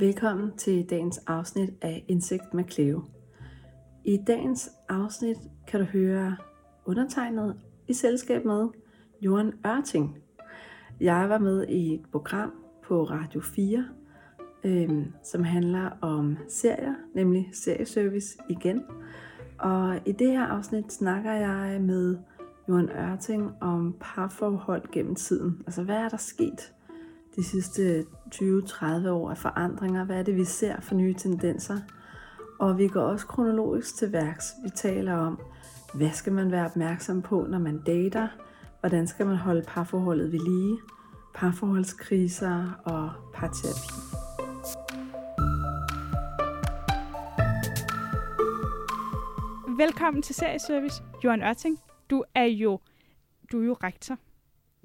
[0.00, 3.02] Velkommen til dagens afsnit af Indsigt med Cleo.
[4.04, 5.36] I dagens afsnit
[5.66, 6.36] kan du høre
[6.84, 8.68] undertegnet i selskab med
[9.20, 10.18] Johan Ørting.
[11.00, 12.52] Jeg var med i et program
[12.84, 13.84] på Radio 4,
[14.64, 18.82] øhm, som handler om serier, nemlig serieservice igen.
[19.58, 22.18] Og i det her afsnit snakker jeg med
[22.68, 25.62] Johan Ørting om parforhold gennem tiden.
[25.66, 26.72] Altså hvad er der sket
[27.38, 30.04] de sidste 20-30 år af forandringer?
[30.04, 31.78] Hvad er det, vi ser for nye tendenser?
[32.58, 34.52] Og vi går også kronologisk til værks.
[34.64, 35.40] Vi taler om,
[35.94, 38.28] hvad skal man være opmærksom på, når man dater?
[38.80, 40.78] Hvordan skal man holde parforholdet ved lige?
[41.34, 43.92] Parforholdskriser og parterapi.
[49.76, 51.78] Velkommen til Serieservice, Johan Ørting.
[52.10, 52.80] Du er jo,
[53.52, 54.16] du er jo rektor,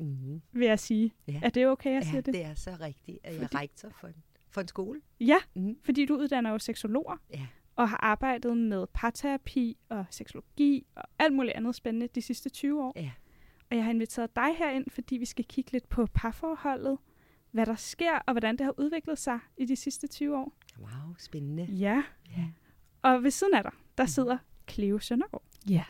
[0.03, 0.41] Mm-hmm.
[0.51, 1.13] vil jeg sige.
[1.27, 1.39] Ja.
[1.43, 2.33] Er det okay, jeg Ja, siger det?
[2.33, 4.15] det er så rigtigt, at jeg er rektor for en,
[4.49, 5.01] for en skole.
[5.19, 5.77] Ja, Mm.
[5.83, 7.45] fordi du uddanner jo seksologer Ja.
[7.75, 12.83] og har arbejdet med parterapi og seksologi og alt muligt andet spændende de sidste 20
[12.83, 12.93] år.
[12.95, 13.11] Ja.
[13.71, 16.97] Og jeg har inviteret dig herind, fordi vi skal kigge lidt på parforholdet,
[17.51, 20.53] hvad der sker og hvordan det har udviklet sig i de sidste 20 år.
[20.79, 21.63] Wow, spændende.
[21.63, 22.03] Ja.
[22.37, 22.45] Ja.
[23.01, 24.37] Og ved siden af dig, der sidder
[24.69, 25.43] Cleo Søndergaard.
[25.69, 25.83] Ja.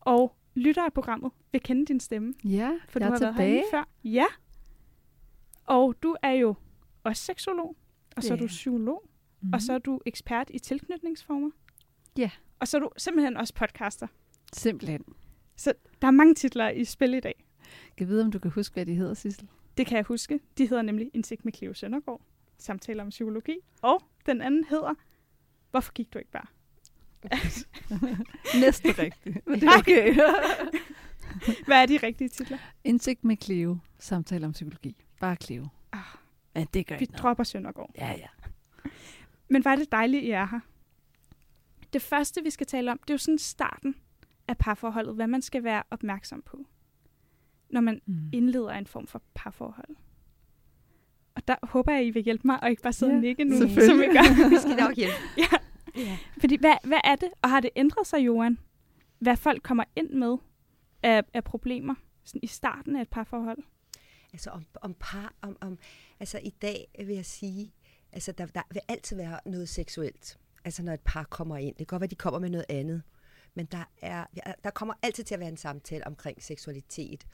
[0.00, 3.48] Og lytter af programmet vil kende din stemme, Ja, for jeg du har været tilbage.
[3.50, 3.88] herinde før.
[4.04, 4.26] Ja.
[5.64, 6.54] Og du er jo
[7.04, 7.76] også seksolog,
[8.16, 8.48] og så er du jeg.
[8.48, 9.08] psykolog,
[9.40, 9.52] mm.
[9.52, 11.50] og så er du ekspert i tilknytningsformer.
[12.18, 12.30] Ja.
[12.60, 14.06] Og så er du simpelthen også podcaster.
[14.52, 15.04] Simpelthen.
[15.56, 17.44] Så der er mange titler i spil i dag.
[17.96, 19.48] Kan vide, om du kan huske, hvad de hedder, Sissel?
[19.76, 20.40] Det kan jeg huske.
[20.58, 22.20] De hedder nemlig Indsigt med Cleo Søndergaard,
[22.58, 24.94] samtaler om psykologi, og den anden hedder
[25.70, 26.46] Hvorfor gik du ikke bare?
[28.60, 29.36] Næsten rigtigt.
[29.46, 30.14] Men det er okay.
[31.66, 32.58] Hvad er de rigtige titler?
[32.84, 33.78] Indsigt med Cleo.
[33.98, 34.96] Samtale om psykologi.
[35.20, 35.66] Bare Cleo.
[35.92, 36.00] Ah,
[36.54, 37.22] Ja, det gør vi noget.
[37.22, 37.90] dropper Søndergaard.
[37.98, 38.26] Ja, ja.
[39.48, 40.60] Men er det dejligt, I er her.
[41.92, 43.94] Det første, vi skal tale om, det er jo sådan starten
[44.48, 45.14] af parforholdet.
[45.14, 46.66] Hvad man skal være opmærksom på,
[47.70, 48.28] når man Mm.
[48.32, 49.96] indleder en form for parforhold.
[51.34, 53.44] Og der håber jeg, I vil hjælpe mig, og ikke bare sidde Ja, og nikke
[53.44, 53.68] nu, som
[54.02, 54.48] I gør.
[54.50, 55.14] Vi skal nok hjælpe.
[55.38, 55.56] ja.
[55.96, 56.18] Ja.
[56.40, 58.58] Fordi hvad, hvad er det, og har det ændret sig, Johan?
[59.18, 60.36] Hvad folk kommer ind med
[61.02, 63.58] af, af problemer sådan i starten af et parforhold?
[64.32, 65.78] Altså om, om par, om, om,
[66.20, 67.74] altså i dag vil jeg sige,
[68.12, 70.38] altså der, der vil altid være noget seksuelt.
[70.64, 71.68] Altså når et par kommer ind.
[71.68, 73.02] Det kan godt være, de kommer med noget andet.
[73.54, 74.24] Men der, er,
[74.64, 77.26] der kommer altid til at være en samtale omkring seksualitet.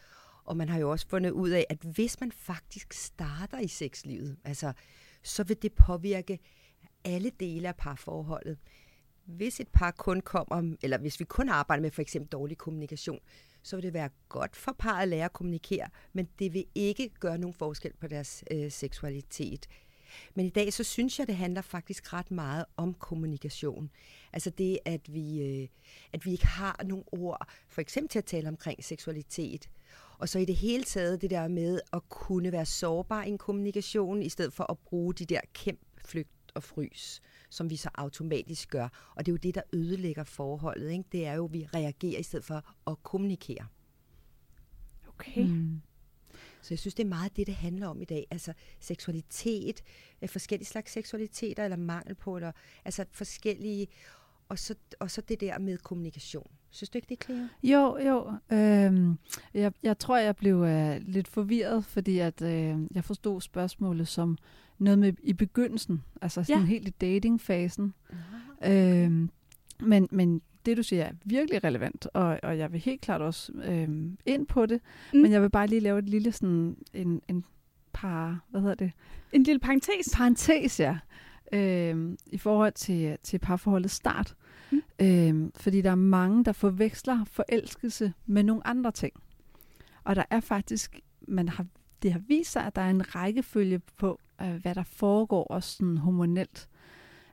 [0.44, 4.36] Og man har jo også fundet ud af, at hvis man faktisk starter i sexlivet,
[4.44, 4.72] altså,
[5.22, 6.38] så vil det påvirke
[7.04, 8.58] alle dele af parforholdet.
[9.24, 13.20] Hvis et par kun kommer, eller hvis vi kun arbejder med for eksempel dårlig kommunikation,
[13.62, 17.08] så vil det være godt for parret at lære at kommunikere, men det vil ikke
[17.20, 19.66] gøre nogen forskel på deres øh, seksualitet.
[20.34, 23.90] Men i dag, så synes jeg, det handler faktisk ret meget om kommunikation.
[24.32, 25.68] Altså det, at vi, øh,
[26.12, 29.68] at vi ikke har nogen ord, for eksempel til at tale omkring seksualitet.
[30.18, 33.38] Og så i det hele taget det der med at kunne være sårbar i en
[33.38, 37.90] kommunikation, i stedet for at bruge de der kæmp, flygt og frys, som vi så
[37.94, 39.12] automatisk gør.
[39.14, 40.90] Og det er jo det, der ødelægger forholdet.
[40.90, 41.04] Ikke?
[41.12, 43.66] Det er jo, at vi reagerer i stedet for at kommunikere.
[45.08, 45.46] Okay.
[45.46, 45.80] Mm.
[46.62, 48.26] Så jeg synes, det er meget det, det handler om i dag.
[48.30, 49.82] Altså seksualitet,
[50.22, 52.52] øh, forskellige slags seksualiteter, eller mangel på, eller
[52.84, 53.88] altså forskellige,
[54.48, 56.50] og så, og så det der med kommunikation.
[56.74, 57.46] Synes du ikke, det er Cleo?
[57.62, 58.32] Jo, jo.
[58.56, 59.18] Øhm,
[59.54, 64.38] jeg, jeg tror, jeg blev øh, lidt forvirret, fordi at øh, jeg forstod spørgsmålet som
[64.78, 66.66] noget med i begyndelsen, altså sådan Ja.
[66.66, 67.94] helt i datingfasen.
[68.64, 69.30] Øhm,
[69.80, 73.52] men, men det, du siger, er virkelig relevant, og, og jeg vil helt klart også
[73.64, 74.80] øhm, ind på det.
[75.14, 75.20] Mm.
[75.20, 77.44] Men jeg vil bare lige lave et lille sådan en, en
[77.92, 78.92] par, hvad hedder det?
[79.32, 80.12] En lille parentes.
[80.14, 80.98] Parentes, ja.
[81.52, 84.34] Øhm, I forhold til, til parforholdets start.
[84.72, 84.82] Mm.
[85.00, 89.12] Øhm, fordi der er mange, der forveksler forelskelse med nogle andre ting.
[90.04, 91.66] Og der er faktisk, man har,
[92.02, 95.76] det har vist sig, at der er en rækkefølge på, øh, hvad der foregår også
[95.76, 96.68] sådan hormonelt.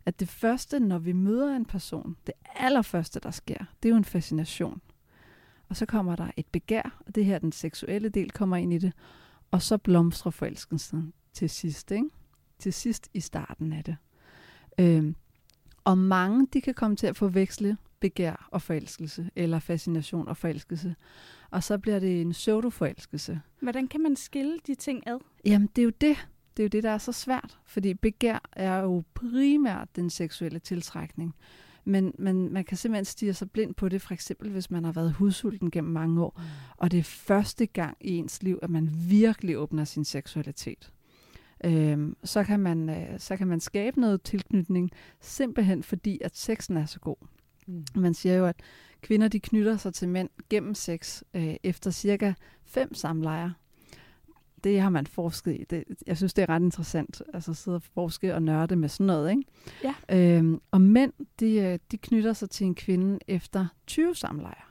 [0.06, 3.98] At det første, når vi møder en person, det allerførste, der sker, det er jo
[3.98, 4.82] en fascination.
[5.70, 8.78] Og så kommer der et begær, og det her, den seksuelle del, kommer ind i
[8.78, 8.94] det.
[9.52, 12.10] Og så blomstrer forelskelsen til sidst, ikke?
[12.60, 13.98] Til sidst i starten af det.
[14.80, 15.14] Øh,
[15.84, 20.96] og mange, de kan komme til at forveksle begær og forelskelse, eller fascination og forelskelse.
[21.52, 23.42] Og så bliver det en pseudoforelskelse.
[23.62, 25.18] Hvordan kan man skille de ting ad?
[25.46, 26.28] Jamen, det er jo det.
[26.58, 27.60] Det er jo det, der er så svært.
[27.66, 31.36] Fordi begær er jo primært den seksuelle tiltrækning.
[31.86, 34.92] Men, men man kan simpelthen stige sig blind på det, for eksempel hvis man har
[34.92, 36.44] været hudsulten gennem mange år, Mm.
[36.78, 40.92] og det er første gang i ens liv, at man virkelig åbner sin seksualitet.
[41.66, 44.92] Øhm, så, kan man, øh, så kan man skabe noget tilknytning,
[45.22, 47.16] simpelthen fordi, at sexen er så god.
[47.68, 47.86] Mm.
[47.96, 48.56] Man siger jo, at
[49.02, 52.34] kvinder de knytter sig til mænd gennem sex øh, efter cirka
[52.66, 53.52] fem samlejer.
[54.64, 55.66] Det har man forsket i.
[55.70, 58.90] Det, jeg synes, det er ret interessant altså at sidde og forske og nørde med
[58.90, 59.32] sådan noget.
[59.32, 59.44] Ikke?
[59.84, 60.38] Ja.
[60.38, 64.69] Øhm, og mænd, de, øh, de knytter sig til en kvinde efter 20 samlejer.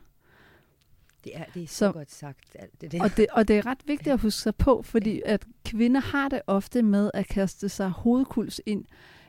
[1.35, 3.03] Det er, det er så, Så- så godt sagt, alt det der.
[3.03, 6.29] Og det, og det er ret vigtigt at huske sig på, fordi at kvinder har
[6.29, 8.85] det ofte med at kaste sig hovedkuls ind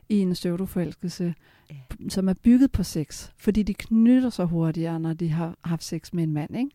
[0.10, 1.34] i en pseudoforelskelse,
[1.72, 1.76] Ja.
[2.10, 6.14] som er bygget på sex, fordi de knytter sig hurtigere, når de har haft sex
[6.14, 6.58] med en mand.
[6.58, 6.70] Ikke?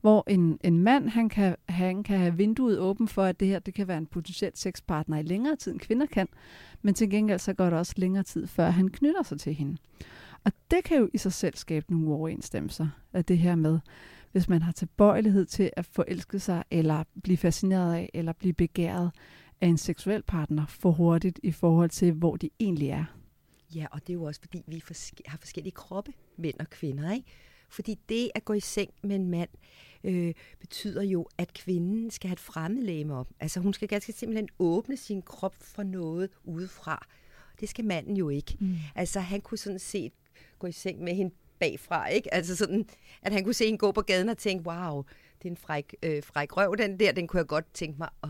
[0.00, 3.58] Hvor en, en mand, han kan, han kan have vinduet åbent for, at det her
[3.58, 6.28] det kan være en potentiel sexpartner i længere tid, end kvinder kan,
[6.82, 9.76] men til gengæld så går det også længere tid, før han knytter sig til hende.
[10.44, 13.78] Og det kan jo i sig selv skabe nogle uoverensstemmelser af det her med,
[14.34, 19.10] hvis man har tilbøjelighed til at forelske sig, eller blive fascineret af, eller blive begæret
[19.60, 23.04] af en seksuel partner for hurtigt i forhold til, hvor de egentlig er.
[23.74, 24.82] Ja, og det er jo også, fordi vi
[25.26, 27.26] har forskellige kroppe, mænd og kvinder, ikke?
[27.68, 29.48] Fordi det at gå i seng med en mand
[30.04, 33.28] øh, betyder jo, at kvinden skal have et fremmedlæme op.
[33.40, 37.06] Altså hun skal ganske simpelthen åbne sin krop for noget udefra.
[37.60, 38.56] Det skal manden jo ikke.
[38.60, 38.76] Mm.
[38.94, 40.12] Altså han kunne sådan set
[40.58, 42.34] gå i seng med hende bagfra, ikke?
[42.34, 42.86] Altså sådan,
[43.22, 45.02] at han kunne se hende gå på gaden og tænke, wow,
[45.38, 48.08] det er en fræk, øh, fræk røv, den der, den kunne jeg godt tænke mig
[48.22, 48.28] at,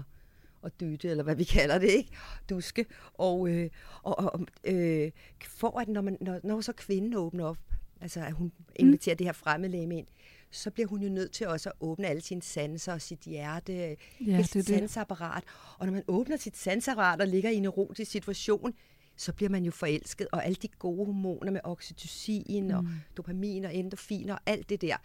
[0.65, 2.11] at dytte, eller hvad vi kalder det, ikke?
[2.51, 2.87] Duske.
[3.15, 3.71] Og, øh,
[4.03, 5.11] og, og øh,
[5.45, 7.59] for at når, man, når, når så kvinden åbner op,
[8.01, 9.19] altså at hun inviterer mm.
[9.19, 10.07] det her fremmedlæge ind,
[10.51, 13.73] så bliver hun jo nødt til også at åbne alle sine sanser og sit hjerte,
[13.73, 14.67] Ja, det sit det.
[14.67, 15.45] sansapparat.
[15.79, 18.75] Og når man åbner sit sansapparat og ligger i en erotisk situation,
[19.17, 22.75] så bliver man jo forelsket, og alle de gode hormoner med oxytocin mm.
[22.75, 22.85] og
[23.17, 24.97] dopamin og endorfin og alt det der,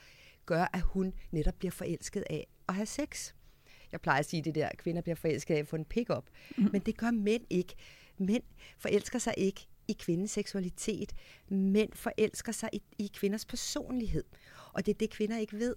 [0.45, 3.33] gør, at hun netop bliver forelsket af at have sex.
[3.91, 6.25] Jeg plejer at sige det der, at kvinder bliver forelsket af at få en pick-up.
[6.57, 6.69] Mm.
[6.71, 7.75] Men det gør mænd ikke.
[8.17, 8.43] Mænd
[8.77, 11.13] forelsker sig ikke i kvindens seksualitet.
[11.49, 14.23] Mænd forelsker sig i, i kvinders personlighed.
[14.73, 15.75] Og det er det, kvinder ikke ved.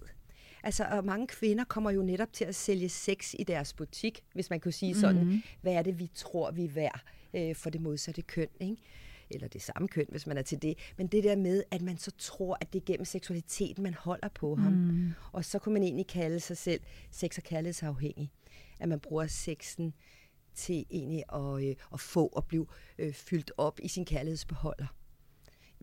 [0.63, 4.49] Altså, og mange kvinder kommer jo netop til at sælge sex i deres butik, hvis
[4.49, 5.41] man kunne sige sådan, mm.
[5.61, 7.01] hvad er det, vi tror, vi er værd
[7.33, 8.77] øh, for det modsatte køn, ikke?
[9.29, 10.77] eller det samme køn, hvis man er til det.
[10.97, 14.27] Men det der med, at man så tror, at det er gennem seksualiteten, man holder
[14.35, 14.73] på ham.
[14.73, 15.11] Mm.
[15.31, 16.81] Og så kunne man egentlig kalde sig selv
[17.11, 18.31] sex- og kærlighedsafhængig.
[18.79, 19.93] At man bruger sexen
[20.53, 22.67] til egentlig at, øh, at få og blive
[22.97, 24.87] øh, fyldt op i sin kærlighedsbeholder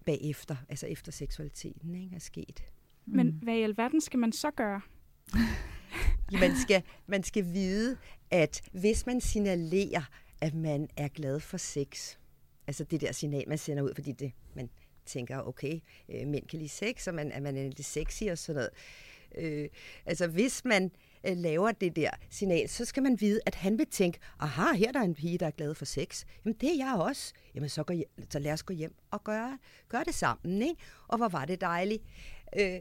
[0.07, 2.63] bagefter, altså efter seksualiteten ikke, er sket.
[3.17, 4.81] Men hvad i alverden skal man så gøre?
[6.33, 7.97] Man skal, man skal vide,
[8.31, 10.03] at hvis man signalerer,
[10.41, 12.17] at man er glad for sex,
[12.67, 14.71] altså det der signal, man sender ud, fordi det, man
[15.07, 18.39] tænker, okay, øh, mænd kan lide sex, og man, at man er lidt sexy og
[18.39, 18.71] sådan noget.
[19.35, 19.69] Øh,
[20.07, 20.91] altså hvis man
[21.27, 24.89] øh, laver det der signal, så skal man vide, at han vil tænke, aha, her
[24.89, 26.25] er der en pige, der er glad for sex.
[26.45, 27.33] Jamen det er jeg også.
[27.55, 29.59] Jamen så, gå hjem, så lad os gå hjem og gøre,
[29.89, 30.83] gøre det sammen, ikke?
[31.09, 32.03] Og hvor var det dejligt.
[32.59, 32.81] Øh,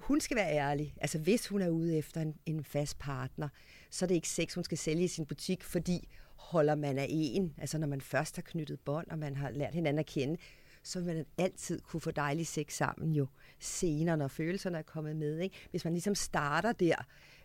[0.00, 0.94] hun skal være ærlig.
[1.00, 3.48] Altså hvis hun er ude efter en, en fast partner,
[3.90, 7.06] så er det ikke sex, hun skal sælge i sin butik, fordi holder man af
[7.08, 10.36] en, altså når man først har knyttet bånd, og man har lært hinanden at kende,
[10.82, 13.26] så vil man altid kunne få dejlig sex sammen jo
[13.58, 15.38] senere, når følelserne er kommet med.
[15.38, 15.56] Ikke?
[15.70, 16.94] Hvis man ligesom starter der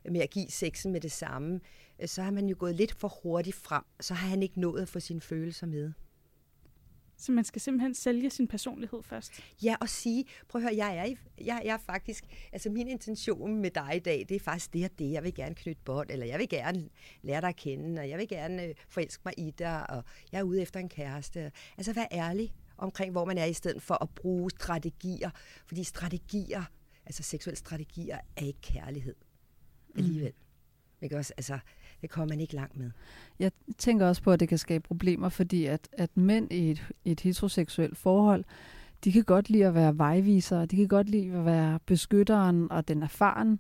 [0.10, 1.60] med at give sexen med det samme,
[2.00, 4.82] øh, så har man jo gået lidt for hurtigt frem, så har han ikke nået
[4.82, 5.92] at få sine følelser med.
[7.18, 9.34] Så man skal simpelthen sælge sin personlighed først.
[9.64, 13.62] Ja, og sige, prøv at høre, jeg er, jeg, jeg er faktisk, altså min intention
[13.62, 15.12] med dig i dag, det er faktisk det og det.
[15.12, 16.90] Jeg vil gerne knytte bånd, eller jeg vil gerne
[17.22, 20.40] lære dig at kende, og jeg vil gerne øh, forelske mig i dig, og jeg
[20.40, 21.52] er ude efter en kæreste.
[21.78, 25.30] Altså vær ærlig omkring, hvor man er, i stedet for at bruge strategier.
[25.66, 26.64] Fordi strategier,
[27.06, 29.16] altså seksuelle strategier, er ikke kærlighed
[29.98, 30.34] alligevel.
[31.02, 31.34] Ikke også?
[31.38, 31.60] Altså,
[32.06, 32.92] det kommer man ikke langt med.
[33.40, 36.88] Jeg tænker også på, at det kan skabe problemer, fordi at, at mænd i et,
[37.06, 38.44] et heteroseksuelt forhold,
[39.04, 42.88] de kan godt lide at være vejvisere, de kan godt lide at være beskytteren og
[42.88, 43.60] den erfaren.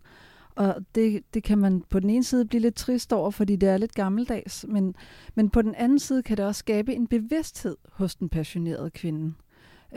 [0.55, 3.69] Og det, det kan man på den ene side blive lidt trist over, fordi det
[3.69, 4.95] er lidt gammeldags, men,
[5.35, 9.33] men på den anden side kan det også skabe en bevidsthed hos den passionerede kvinde.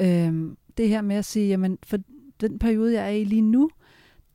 [0.01, 1.99] Øhm, det her med at sige, jamen for
[2.41, 3.71] den periode, jeg er i lige nu,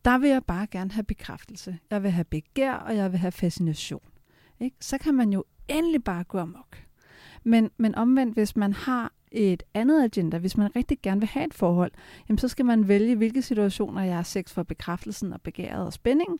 [0.05, 1.77] der vil jeg bare gerne have bekræftelse.
[1.89, 4.01] Jeg vil have begær, og jeg vil have fascination.
[4.59, 4.77] Ikke?
[4.79, 6.77] Så kan man jo endelig bare gå amok.
[7.43, 11.45] Men, men omvendt, hvis man har et andet agenda, hvis man rigtig gerne vil have
[11.45, 11.91] et forhold,
[12.29, 15.93] jamen så skal man vælge, hvilke situationer jeg har sex for bekræftelsen og begæret og
[15.93, 16.39] spændingen,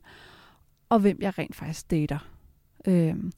[0.90, 2.28] og hvem jeg rent faktisk dater.
[2.88, 3.32] Øhm,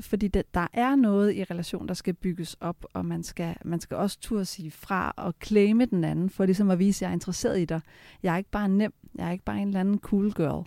[0.00, 3.80] fordi det, der er noget i relation, der skal bygges op, og man skal, man
[3.80, 7.08] skal også turde sige fra og claime den anden, for ligesom at vise, at jeg
[7.08, 7.80] er interesseret i dig.
[8.22, 10.66] Jeg er ikke bare nem, jeg er ikke bare en eller anden cool girl.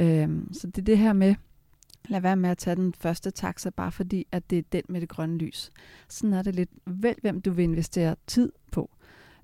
[0.00, 1.34] Øhm, så det er det her med
[2.08, 5.00] Lad være med at tage den første taxa, bare fordi, at det er den med
[5.00, 5.70] det grønne lys.
[6.08, 6.70] Sådan er det lidt.
[6.86, 8.90] Vælg, hvem du vil investere tid på.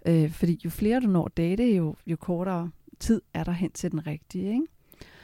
[0.06, 3.90] Øh, fordi jo flere du når date, jo, jo kortere tid er der hen til
[3.90, 4.66] den rigtige, ikke?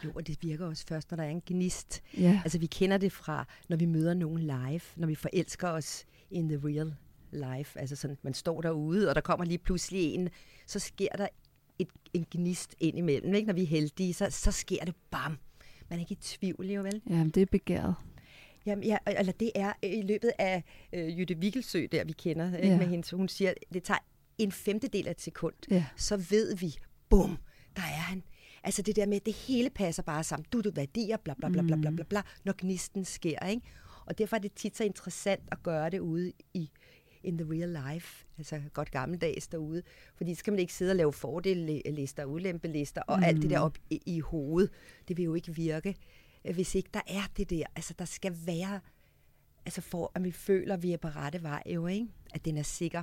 [0.04, 2.02] Jo, og det virker også først, når der er en gnist.
[2.18, 2.40] Ja.
[2.44, 6.48] Altså, vi kender det fra, når vi møder nogen live, når vi forelsker os in
[6.48, 6.94] the real
[7.32, 7.80] life.
[7.80, 10.28] Altså sådan, man står derude, og der kommer lige pludselig en,
[10.66, 11.28] så sker der
[11.78, 13.34] et, en gnist ind imellem.
[13.34, 13.46] Ikke?
[13.46, 15.38] Når vi er heldige, så, så sker det bam.
[15.90, 17.02] Man er ikke i tvivl, jo vel?
[17.10, 17.94] Jamen, det er begæret.
[18.66, 22.56] Jamen, ja, eller det er øh, i løbet af øh, Jytte Vigelsø, der vi kender,
[22.56, 22.76] ikke, Ja.
[22.78, 23.98] med hende, så hun siger, det tager
[24.38, 25.84] en femtedel af et sekund, Ja.
[25.96, 26.74] så ved vi,
[27.08, 27.38] bum,
[27.76, 28.22] der er han.
[28.64, 30.46] Altså det der med, at det hele passer bare sammen.
[30.52, 33.46] Du, du værdier, bla bla bla bla bla bla, bla når gnisten sker.
[33.46, 33.62] Ikke?
[34.06, 36.70] Og derfor er det tit så interessant at gøre det ude i
[37.22, 39.82] in the real life, altså godt gammeldags derude.
[40.16, 43.24] Fordi så skal man ikke sidde og lave fordelister, ulempelister og mm.
[43.24, 44.70] alt det der op i, i hovedet.
[45.08, 45.96] Det vil jo ikke virke,
[46.54, 47.64] hvis ikke der er det der.
[47.76, 48.80] Altså der skal være,
[49.66, 52.06] altså for at vi føler, at vi er på rette vej jo, ikke?
[52.34, 53.02] At den er sikker.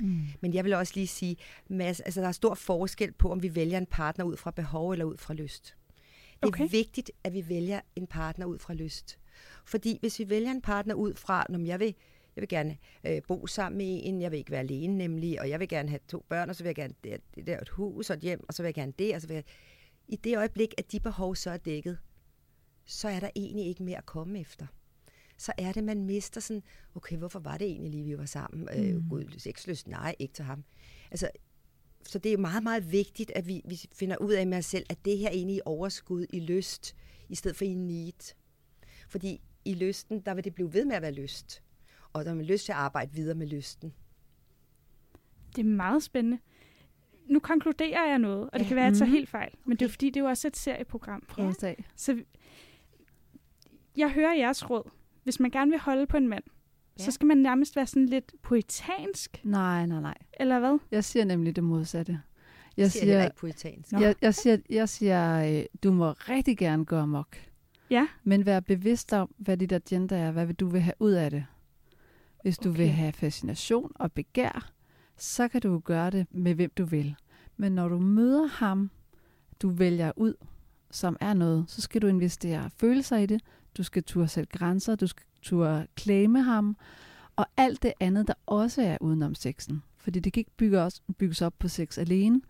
[0.00, 0.20] Mm.
[0.40, 1.36] Men jeg vil også lige sige,
[1.68, 4.90] Mads, altså der er stor forskel på, om vi vælger en partner ud fra behov
[4.90, 5.76] eller ud fra lyst.
[6.28, 6.70] Det er Okay.
[6.70, 9.18] vigtigt, at vi vælger en partner ud fra lyst.
[9.64, 11.94] Fordi hvis vi vælger en partner ud fra, når jeg vil,
[12.36, 12.76] jeg vil gerne
[13.06, 15.88] øh, bo sammen med en, jeg vil ikke være alene nemlig, og jeg vil gerne
[15.88, 18.22] have to børn, og så vil jeg gerne det, det der et hus og et
[18.22, 19.44] hjem, og så vil jeg gerne det, og så vil jeg...
[20.08, 21.98] I det øjeblik, at de behov så er dækket,
[22.84, 24.66] så er der egentlig ikke mere at komme efter.
[25.36, 26.62] Så er det, man mister sådan,
[26.94, 28.68] okay, hvorfor var det egentlig lige, vi var sammen?
[28.76, 28.84] Mm.
[28.84, 30.64] Øh, Gud, sexlyst, nej, ikke til ham.
[31.10, 31.30] Altså,
[32.06, 34.86] så det er meget, meget vigtigt, at vi, vi finder ud af med os selv,
[34.90, 36.96] at det her er egentlig i overskud i lyst,
[37.28, 38.34] i stedet for i need.
[39.08, 41.62] Fordi i lysten, der vil det blive ved med at være lyst.
[42.12, 43.94] Og der er man lyst til at arbejde videre med lysten.
[45.56, 46.38] Det er meget spændende.
[47.26, 48.68] Nu konkluderer jeg noget, og det Ja.
[48.68, 49.14] kan være, at jeg tager Mhm.
[49.16, 49.52] helt fejl.
[49.64, 51.22] Men det er fordi, det er jo også et serieprogram.
[51.38, 51.74] At se.
[51.96, 52.22] Så
[53.96, 54.90] jeg hører jeres råd.
[55.26, 56.44] Hvis man gerne vil holde på en mand,
[56.98, 57.04] ja.
[57.04, 60.14] Så skal man nærmest være sådan lidt poetansk, Nej, nej, nej.
[60.40, 60.78] eller hvad?
[60.90, 62.20] Jeg siger nemlig det modsatte.
[62.76, 63.92] Jeg siger, siger, ikke puritansk.
[63.92, 63.98] Nå.
[63.98, 67.36] jeg, jeg siger, jeg siger øh, du må rigtig gerne gå amok.
[67.90, 70.30] Ja, Men vær bevidst om, hvad dit agenda er.
[70.30, 71.46] Hvad vil du vil have ud af det?
[72.42, 72.78] Hvis du okay.
[72.78, 72.96] vil Okay.
[72.96, 74.72] have fascination og begær,
[75.16, 77.14] så kan du gøre det med hvem du vil.
[77.56, 78.90] Men når du møder ham,
[79.62, 80.34] du vælger ud,
[80.90, 83.40] som er noget, så skal du investere følelser i det.
[83.76, 86.76] Du skal turde sætte grænser, du skal turde claime ham,
[87.36, 89.82] og alt det andet, der også er udenom sexen.
[89.96, 92.40] Fordi det kan ikke bygge os, bygges op på sex alene.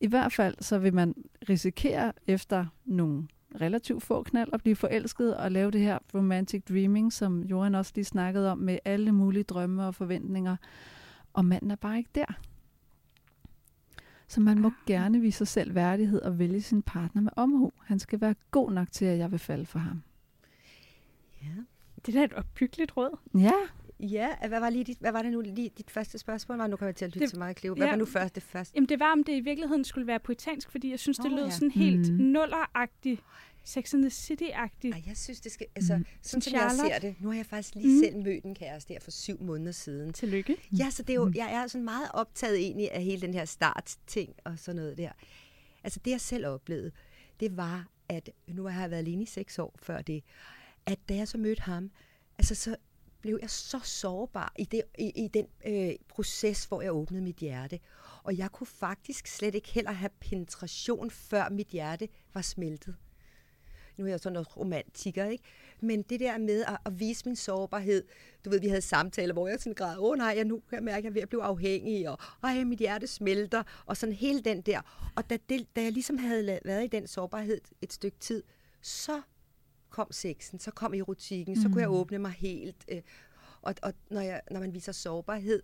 [0.00, 1.14] I hvert fald så vil man
[1.48, 3.28] risikere efter nogle
[3.60, 7.92] relativt få knald at blive forelsket og lave det her romantic dreaming, som Johan også
[7.94, 10.56] lige snakkede om, med alle mulige drømme og forventninger.
[11.32, 12.38] Og manden er bare ikke der.
[14.28, 17.72] Så man må gerne vise sig selv værdighed og vælge sin partner med omhu.
[17.84, 20.02] Han skal være god nok til, at jeg vil falde for ham.
[21.42, 21.48] Ja.
[22.06, 23.18] det er da et opbyggeligt råd.
[23.34, 23.52] Ja,
[24.00, 26.58] Ja, hvad var, lige dit, hvad var det nu lige dit første spørgsmål?
[26.58, 26.66] Var?
[26.66, 27.74] Nu kommer jeg til at lytte Det- så meget, Cleo.
[27.74, 27.92] Hvad ja.
[27.92, 28.72] var nu først det første?
[28.74, 31.36] Jamen, det var, om det i virkeligheden skulle være poetansk, fordi jeg synes, det Nå,
[31.36, 31.50] lød ja.
[31.50, 32.20] sådan helt Mhm.
[32.20, 33.20] nulleragtigt,
[33.64, 34.92] Sex and the City-agtigt.
[34.94, 35.66] Ej, jeg synes, det skal...
[35.76, 36.04] Altså, Mm.
[36.22, 37.08] sådan som Som jeg ser Charlotte.
[37.08, 37.16] det.
[37.20, 38.02] Nu har jeg faktisk lige Mm.
[38.04, 40.12] selv mødt en kæreste her for syv måneder siden.
[40.12, 40.56] Tillykke.
[40.78, 43.44] Ja, så det er jo, jeg er sådan meget optaget egentlig af hele den her
[43.44, 45.10] startting og sådan noget der.
[45.84, 46.90] Altså det, jeg selv oplevede,
[47.40, 50.22] det var, at nu har jeg været alene i seks år før det,
[50.88, 51.90] at da jeg så mødte ham,
[52.38, 52.76] altså så
[53.20, 57.36] blev jeg så sårbar i, det, i, i den øh, proces, hvor jeg åbnede mit
[57.36, 57.80] hjerte.
[58.22, 62.96] Og jeg kunne faktisk slet ikke heller have penetration, før mit hjerte var smeltet.
[63.96, 65.44] Nu er jeg sådan noget romantiker, ikke?
[65.80, 68.04] Men det der med at, at vise min sårbarhed,
[68.44, 70.82] du ved, vi havde samtaler, hvor jeg sådan græd, åh nej, jeg nu kan jeg
[70.82, 74.14] mærke, at jeg er ved at blive afhængig, og ej, mit hjerte smelter, og sådan
[74.14, 75.10] hele den der.
[75.16, 78.42] Og da, det, da jeg ligesom havde været i den sårbarhed et stykke tid,
[78.82, 79.22] så
[79.90, 81.62] kom sexen, så kom erotikken, mm.
[81.62, 82.84] så kunne jeg åbne mig helt.
[82.88, 83.00] Øh,
[83.62, 85.62] og og når, jeg, når man viser sårbarhed,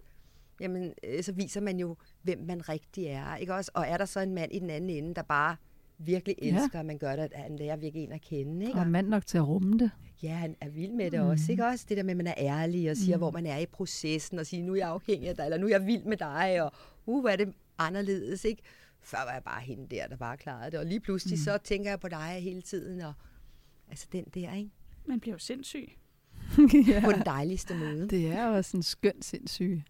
[0.60, 3.36] jamen, øh, så viser man jo, hvem man rigtig er.
[3.36, 3.70] Ikke også?
[3.74, 5.56] Og er der så en mand i den anden ende, der bare
[5.98, 6.62] virkelig Ja.
[6.62, 8.66] elsker, at man gør det, at han lærer virkelig en at kende.
[8.66, 8.78] Ikke?
[8.78, 9.90] og mand nok til at rumme det.
[10.22, 11.26] Ja, han er vild med det mm.
[11.28, 11.86] også, ikke også?
[11.88, 13.20] Det der med, at man er ærlig og siger, mm.
[13.20, 15.66] hvor man er i processen, og siger, nu er jeg afhængig af dig, eller nu
[15.66, 16.72] er jeg vild med dig, og
[17.06, 18.62] uh, hvor er det anderledes, ikke?
[19.02, 21.44] Før var jeg bare hende der, der bare klarede det, og lige pludselig mm.
[21.44, 23.12] så tænker jeg på dig hele tiden, og
[23.94, 24.70] altså den der, ikke?
[25.06, 25.88] Man bliver jo sindssyg.
[26.88, 27.02] ja.
[27.04, 28.08] På den dejligste måde.
[28.08, 29.84] Det er også en skøn sindssyge.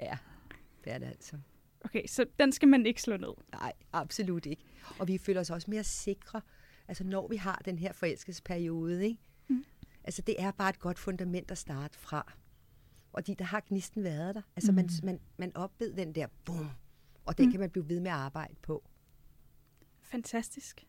[0.00, 0.18] Ja,
[0.84, 1.36] det er det altså.
[1.80, 3.32] Okay, så den skal man ikke slå ned.
[3.52, 4.62] Nej, absolut ikke.
[4.98, 6.40] Og vi føler os også mere sikre,
[6.88, 9.20] altså når vi har den her forelskelsesperiode, ikke?
[9.48, 9.64] Mm.
[10.04, 12.32] Altså det er bare et godt fundament at starte fra.
[13.12, 14.42] Og de, der har gnisten været der.
[14.56, 14.76] Altså mm.
[14.76, 16.70] man, man, man opved den der, bum,
[17.24, 17.50] og den mm.
[17.50, 18.84] kan man blive ved med at arbejde på.
[20.02, 20.86] Fantastisk.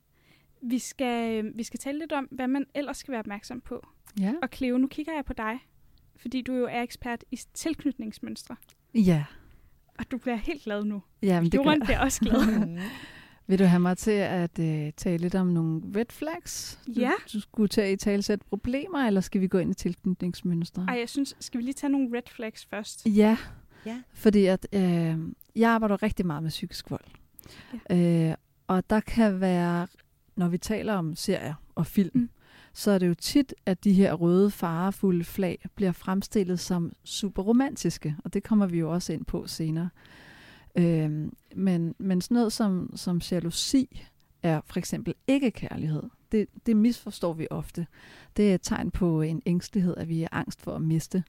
[0.62, 3.88] Vi skal, vi skal tale lidt om, hvad man ellers skal være opmærksom på.
[4.20, 4.34] Ja.
[4.42, 5.60] Og Cleo, nu kigger jeg på dig,
[6.16, 8.56] fordi du jo er ekspert i tilknytningsmønstre.
[8.96, 9.24] Ja.
[10.00, 11.02] Og du bliver helt glad nu.
[11.22, 11.86] Jamen, det Joran gør.
[11.86, 12.78] bliver også glad.
[13.50, 16.80] Vil du have mig til at øh, tale lidt om nogle red flags?
[16.88, 17.12] Du, Ja.
[17.34, 20.86] Du skulle tage i talsæt problemer, eller skal vi gå ind i tilknytningsmønstre?
[20.88, 23.06] Ej, jeg synes, skal vi lige tage nogle red flags først?
[23.06, 23.38] Ja,
[23.86, 24.02] Ja.
[24.14, 25.18] fordi at, øh,
[25.56, 27.04] jeg arbejder rigtig meget med psykisk vold.
[27.90, 28.30] Ja.
[28.30, 28.36] Øh,
[28.68, 29.88] og der kan være,
[30.38, 32.30] når vi taler om serier og film, Mm.
[32.74, 37.44] så er det jo tit, at de her røde, farefulde flag bliver fremstillet som super
[37.44, 39.90] romantiske, og det kommer vi jo også ind på senere.
[40.76, 44.06] Øh, men, men sådan noget som, som jalousi
[44.44, 46.04] er for eksempel ikke kærlighed.
[46.32, 47.88] Det, det misforstår vi ofte.
[48.38, 51.24] Det er et tegn på en ængstelighed, at vi er angst for at miste,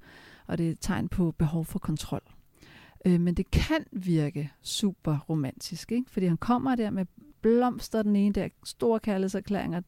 [0.47, 2.23] og det er et tegn på behov for kontrol.
[3.05, 6.11] Øh, men det kan virke super romantisk, ikke?
[6.11, 7.07] fordi han kommer der med
[7.41, 9.81] blomster den ene der, store kærlighedserklæringer,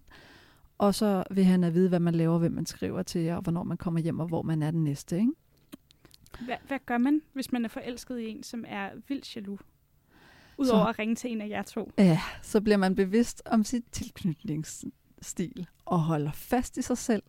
[0.78, 3.62] og så vil han at vide, hvad man laver, hvem man skriver til, og hvornår
[3.62, 5.16] man kommer hjem, og hvor man er den næste.
[5.16, 5.32] Ikke?
[6.44, 9.60] Hvad, hvad gør man, hvis man er forelsket i en, som er vildt jaloux?
[10.58, 11.92] Udover at ringe til en af jer to.
[11.98, 17.22] Ja, så bliver man bevidst om sit tilknytningsstil, og holder fast i sig selv,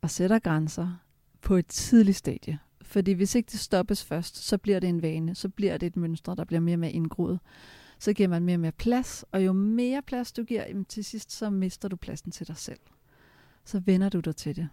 [0.00, 1.00] og sætter grænser
[1.40, 2.58] på et tidligt stadie.
[2.82, 5.96] Fordi hvis ikke det stoppes først, så bliver det en vane, så bliver det et
[5.96, 7.40] mønster, der bliver mere mere indgroet.
[7.98, 11.04] Så giver man mere og mere plads, og jo mere plads du giver, jamen til
[11.04, 12.80] sidst så mister du pladsen til dig selv.
[13.64, 14.68] Så vender du dig til det,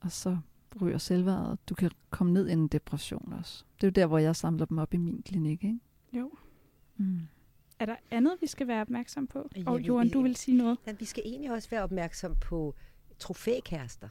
[0.00, 0.38] og så
[0.80, 1.58] ryger selvværdet.
[1.68, 3.64] Du kan komme ned i en depression også.
[3.80, 5.80] Det er jo der, hvor jeg samler dem op i min klinik, ikke?
[6.12, 6.32] Jo.
[6.96, 7.20] Mm.
[7.78, 9.48] Er der andet, vi skal være opmærksom på?
[9.56, 10.78] Jeg Og Johan, du vil sige noget?
[10.86, 12.74] Men vi skal egentlig også være opmærksom på
[13.18, 14.08] trofækærester.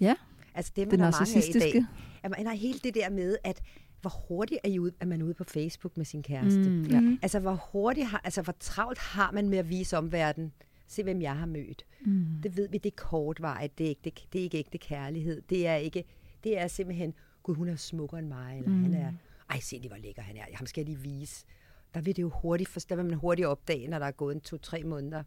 [0.00, 0.14] Ja,
[0.56, 1.84] Altså dem, Det er der mange af i dag.
[2.24, 3.62] Jamen, nej, helt det der med, at
[4.00, 6.70] hvor hurtigt er, I ude, er man ude på Facebook med sin kæreste?
[6.70, 7.16] Mm, ja.
[7.22, 10.52] Altså, hvor hurtigt har, altså, hvor travlt har man med at vise omverdenen?
[10.86, 11.86] Se, hvem jeg har mødt.
[12.06, 12.26] Mm.
[12.42, 13.78] Det ved vi, det er kortvarigt.
[13.78, 15.42] Det er ikke, det, det er ikke ægte kærlighed.
[15.50, 16.04] Det er ikke,
[16.44, 18.82] det er simpelthen, gud, hun er smukkere end mig, eller mm.
[18.82, 19.12] han er,
[19.50, 20.42] ej, se, det var lækker, han er.
[20.52, 21.46] Ham skal jeg lige vise.
[21.94, 24.34] Der vil det jo hurtigt, for, der vil man hurtigt opdage, når der er gået
[24.34, 25.22] en to-tre måneder,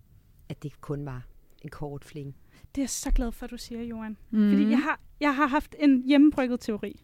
[0.50, 1.28] at det kun var
[1.62, 2.36] en kort fling.
[2.76, 4.18] Det er jeg så glad for, at du siger, Johan.
[4.32, 4.50] Mm.
[4.52, 7.02] Fordi jeg har, jeg har haft en hjemmebrygget teori.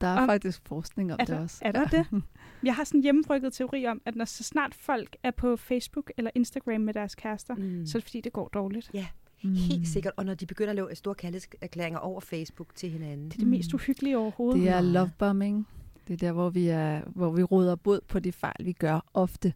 [0.00, 1.58] Der er Og- faktisk forskning om Er det der- også.
[1.64, 2.06] er der det?
[2.64, 6.12] Jeg har sådan en hjemmebrygget teori om, at når så snart folk er på Facebook
[6.16, 7.86] eller Instagram med deres kærester, Mm.
[7.86, 8.90] så er det fordi, det går dårligt.
[8.94, 9.06] Ja,
[9.44, 9.54] Mm.
[9.54, 10.12] helt sikkert.
[10.16, 13.26] Og når de begynder at lave store kærlighedserklæringer over Facebook til hinanden.
[13.26, 14.60] Det er det mest uhyggelige overhovedet.
[14.62, 15.68] Det er lovebombing.
[16.08, 19.04] Det er der, hvor vi, er, hvor vi råder bod på de fejl, vi gør
[19.14, 19.52] ofte.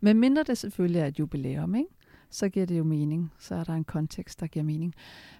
[0.00, 1.88] Men mindre det selvfølgelig er et jubilæum, ikke?
[2.34, 3.32] Så giver det jo mening.
[3.38, 4.94] Så er der en kontekst, der giver mening.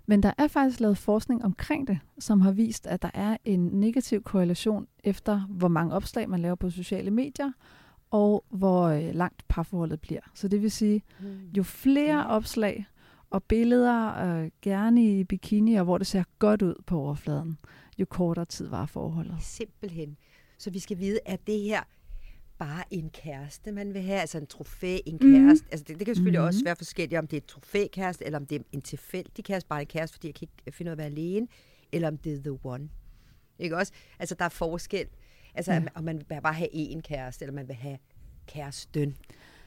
[0.06, 3.60] Men der er faktisk lavet forskning omkring det, som har vist, at der er en
[3.66, 7.52] negativ korrelation efter, hvor mange opslag man laver på sociale medier,
[8.10, 10.20] og hvor øh, langt parforholdet bliver.
[10.34, 11.26] Så det vil sige, Mm.
[11.56, 12.86] jo flere opslag
[13.30, 17.58] og billeder, øh, gerne i bikini, og hvor det ser godt ud på overfladen,
[17.98, 19.36] jo kortere tid var forholdet.
[19.40, 20.16] Simpelthen.
[20.58, 21.80] Så vi skal vide, at det her
[22.58, 25.32] bare en kæreste, man vil have, altså en trofæ, en Mhm.
[25.32, 25.66] kæreste.
[25.70, 26.46] Altså det, det kan selvfølgelig Mhm.
[26.46, 29.68] også være forskelligt, om det er et trofækæreste, eller om det er en tilfældig kæreste,
[29.68, 31.46] bare en kæreste, fordi jeg kan ikke finde ud af at være alene,
[31.92, 32.88] eller om det er the one.
[33.58, 33.92] Ikke også?
[34.18, 35.06] Altså der er forskel.
[35.54, 35.82] Altså Ja.
[35.94, 37.98] om man vil bare have én kæreste, eller man vil have
[38.46, 39.16] kæresten.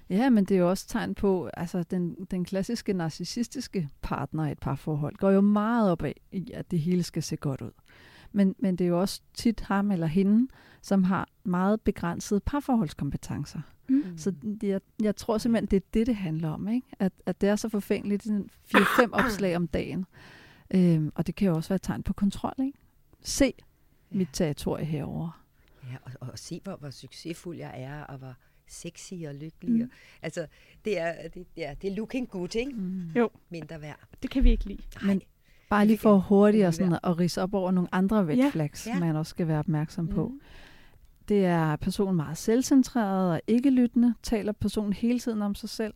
[0.10, 4.52] Ja, men det er jo også tegn på, altså den, den klassiske narcissistiske partner i
[4.52, 6.16] et parforhold går jo meget op af,
[6.54, 7.72] at det hele skal se godt ud.
[8.38, 10.48] Men, men det er jo også tit ham eller hende,
[10.82, 13.62] som har meget begrænsede parforholdskompetencer.
[13.90, 14.18] Mm.
[14.18, 16.68] Så jeg, jeg tror simpelthen, det er det, det handler om.
[16.68, 16.88] Ikke?
[17.00, 20.06] At, at det er så forfængeligt, sådan 4-5 opslag om dagen.
[20.74, 22.54] Øhm, og det kan jo også være et tegn på kontrol.
[22.60, 22.78] Ikke?
[23.22, 23.54] Se
[24.10, 25.44] mit territorie herover.
[25.92, 28.34] Ja, og, og, og se, hvor, hvor succesfuld jeg er, og hvor
[28.68, 29.74] sexy og lykkelig.
[29.74, 29.82] Mm.
[29.82, 29.92] Mm.
[30.22, 30.48] Altså,
[30.86, 32.72] det er, det, ja, det er looking good, ikke?
[32.72, 33.12] Mm.
[33.16, 33.30] Jo.
[33.50, 34.00] Mindre værd.
[34.22, 34.84] Det kan vi ikke lide.
[35.02, 35.26] Men Ej,
[35.70, 39.00] bare lige for hurtigt lige sådan at rise op over nogle andre red flags, Ja.
[39.00, 40.28] man også skal være opmærksom på.
[40.28, 40.40] Mhm.
[41.30, 44.14] Det er personen meget selvcentreret og ikke lyttende.
[44.24, 45.94] Taler personen hele tiden om sig selv?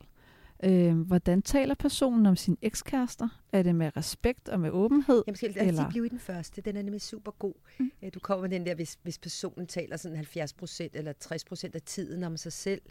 [0.64, 3.28] Øh, hvordan taler personen om sine ekskærester?
[3.54, 5.24] Er det med respekt og med åbenhed?
[5.28, 6.62] Jamen, skal jeg os Eller- lige blive i den første.
[6.62, 7.54] Den er nemlig super god.
[7.80, 7.92] Mm.
[8.02, 8.12] Mm.
[8.12, 11.76] Du kommer med den der, hvis, hvis personen taler sådan 70 procent eller 60 procent
[11.76, 12.82] af tiden om sig selv.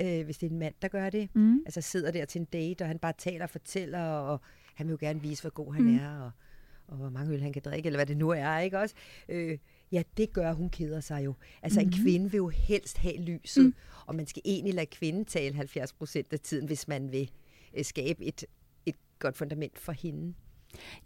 [0.00, 1.28] Øh, hvis det er en mand, der gør det.
[1.34, 1.58] Mm.
[1.66, 4.40] Altså sidder der til en date, og han bare taler og fortæller, og
[4.74, 5.96] han vil jo gerne vise, hvor god han Mm.
[5.98, 6.30] er, og,
[6.86, 8.94] og hvor mange øl han kan drikke, eller hvad det nu er, ikke også?
[9.28, 9.58] Øh,
[9.92, 11.34] ja, det gør, hun keder sig jo.
[11.62, 11.86] Altså mm.
[11.86, 11.94] Mhm.
[11.96, 13.74] en kvinde vil jo helst have lyset, mm.
[14.06, 17.30] og man skal egentlig lade kvinden tale 70 procent af tiden, hvis man vil
[17.74, 18.44] øh, skabe et,
[18.86, 20.34] et godt fundament for hende.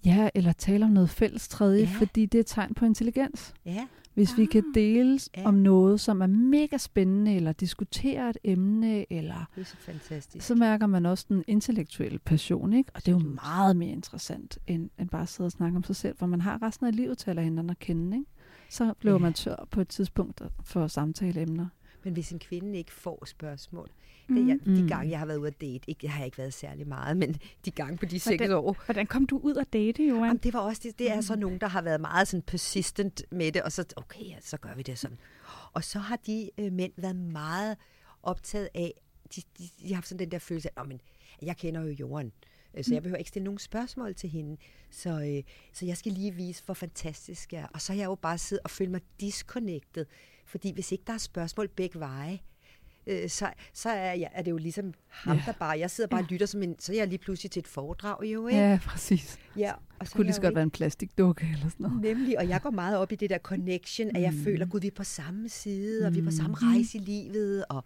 [0.05, 1.91] Ja, eller tale om noget fælles tredje, Ja.
[1.99, 3.55] fordi det er et tegn på intelligens.
[3.65, 5.47] Ja, Hvis ah, vi kan Ah, dele ja.
[5.47, 10.47] om noget, som er mega spændende, eller diskutere et emne, eller Det er så fantastisk.
[10.47, 12.91] så mærker man også den intellektuelle passion, ikke?
[12.95, 15.85] Og det er jo meget mere interessant, end, end bare at sidde og snakke om
[15.85, 18.31] sig selv, for man har resten af livet til at lade hinanden at kende, ikke?
[18.71, 19.19] Så bliver Ja.
[19.19, 21.67] man tør på et tidspunkt for samtaleemner.
[22.07, 23.91] Men hvis en kvinde ikke får spørgsmål,
[24.29, 24.35] Mm.
[24.37, 24.89] det jeg, de Mm.
[24.89, 27.37] gange, jeg har været ude at date, ikke, jeg har ikke været særlig meget, men
[27.65, 30.25] de gange på de seks år, Hvordan kom du ud af date, Johan?
[30.25, 33.23] Jamen, det var også det, det er så nogen, der har været meget sådan persistent
[33.31, 35.19] med det, og så, okay, ja, så gør vi det sådan.
[35.73, 37.77] Og så har de øh, mænd været meget
[38.23, 38.93] optaget af,
[39.37, 41.01] de, de, de har haft sådan den der følelse af, "Nå, men
[41.43, 42.33] jeg kender jo Jorden,
[42.75, 44.57] øh, så jeg behøver ikke stille nogen spørgsmål til hende.
[44.91, 45.43] Så, øh,
[45.73, 47.67] så jeg skal lige vise, hvor fantastisk jeg er.
[47.67, 50.07] Og så har jeg jo bare siddet og følt mig disconnected,
[50.47, 52.39] fordi hvis ikke der er spørgsmål begge veje,
[53.07, 55.43] øh, så, så er, jeg, er det jo ligesom ham, Ja.
[55.47, 57.61] der bare, jeg sidder bare og lytter som en, så er jeg lige pludselig til
[57.61, 58.61] et foredrag jo, ikke?
[58.61, 59.39] Ja, præcis.
[59.57, 62.01] ja og så Kunne er lige så godt være en plastikdukke eller sådan noget.
[62.01, 64.45] Nemlig, og jeg går meget op i det der connection, at jeg Mm.
[64.45, 66.37] føler, gud, vi er på samme side, og vi er på Mm.
[66.37, 67.65] samme rejse i livet.
[67.69, 67.85] Og,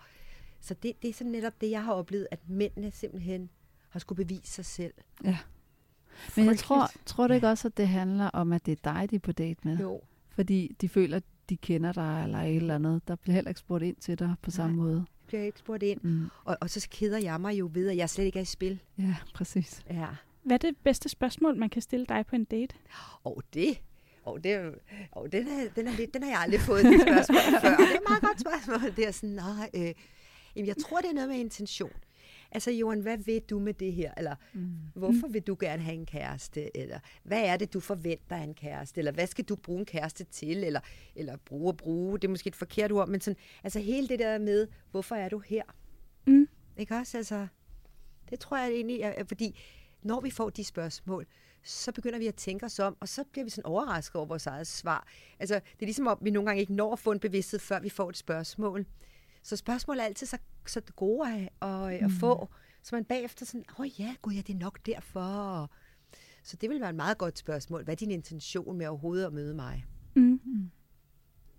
[0.61, 3.51] så det, det er sådan netop det, jeg har oplevet, at mændene simpelthen
[3.89, 4.95] har skulle bevise sig selv.
[5.25, 5.39] Ja.
[6.37, 9.11] Men jeg tror, tror du ikke også, at det handler om, at det er dig,
[9.11, 9.79] de er på date med?
[9.79, 13.09] Jo, Fordi de føler, at de kender dig eller et eller andet.
[13.09, 14.85] Der bliver heller ikke spurgt ind til dig på samme Nej.
[14.85, 14.97] måde.
[14.97, 16.01] det bliver ikke spurgt ind.
[16.03, 16.25] Mm.
[16.45, 18.79] Og, og så keder jeg mig jo ved, at jeg slet ikke er i spil.
[18.99, 19.83] Ja, præcis.
[19.91, 20.07] Ja.
[20.43, 22.75] Hvad er det bedste spørgsmål, man kan stille dig på en date?
[23.25, 23.81] Og det,
[24.25, 24.75] og det,
[25.13, 27.77] og den, er, den, er lidt, den har jeg aldrig fået det spørgsmål før.
[27.77, 28.97] Det er et meget godt spørgsmål.
[28.97, 29.95] Det er sådan, nej, øh,
[30.57, 31.91] jamen, jeg tror, det er noget med intention.
[32.53, 34.13] Altså, Johan, hvad vil du med det her?
[34.17, 34.75] Eller, Mm.
[34.95, 36.77] Hvorfor vil du gerne have en kæreste?
[36.77, 38.99] Eller hvad er det, du forventer af en kæreste?
[38.99, 40.65] Eller hvad skal du bruge en kæreste til?
[40.65, 40.81] Eller,
[41.17, 44.19] eller bruge og bruge, det er måske et forkert ord, men sådan, altså hele det
[44.19, 45.63] der med, hvorfor er du her?
[46.27, 46.49] Mm.
[46.77, 47.17] Ikke også?
[47.17, 47.47] Altså,
[48.31, 49.61] det tror jeg egentlig, er, er- fordi
[50.03, 51.27] når vi får de spørgsmål,
[51.65, 54.47] så begynder vi at tænke os om, og så bliver vi sådan overrasket over vores
[54.47, 55.07] eget svar.
[55.39, 57.81] Altså, det er ligesom om, vi nogle gange ikke når at få en bevidsthed, før
[57.81, 58.87] vi får et spørgsmål.
[59.43, 62.49] Så spørgsmål er altid så, så gode at, at, at få,
[62.83, 65.71] så man bagefter sådan, åh oh, ja, gud ja, det er nok derfor.
[66.43, 67.85] Så det vil være et meget godt spørgsmål.
[67.85, 69.85] Hvad er din intention med overhovedet at møde mig?
[70.17, 70.41] Mm.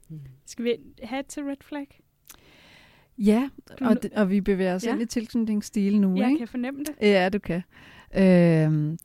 [0.10, 0.20] Mm.
[0.46, 2.02] Skal vi have til red flag?
[3.18, 4.94] Ja, Du- og, og vi bevæger os Ja.
[4.94, 6.38] ind i tilknytningsstil nu, Jeg ikke?
[6.38, 6.96] kan fornemme det.
[7.02, 7.62] Ja, du kan.
[8.18, 8.98] Øhm,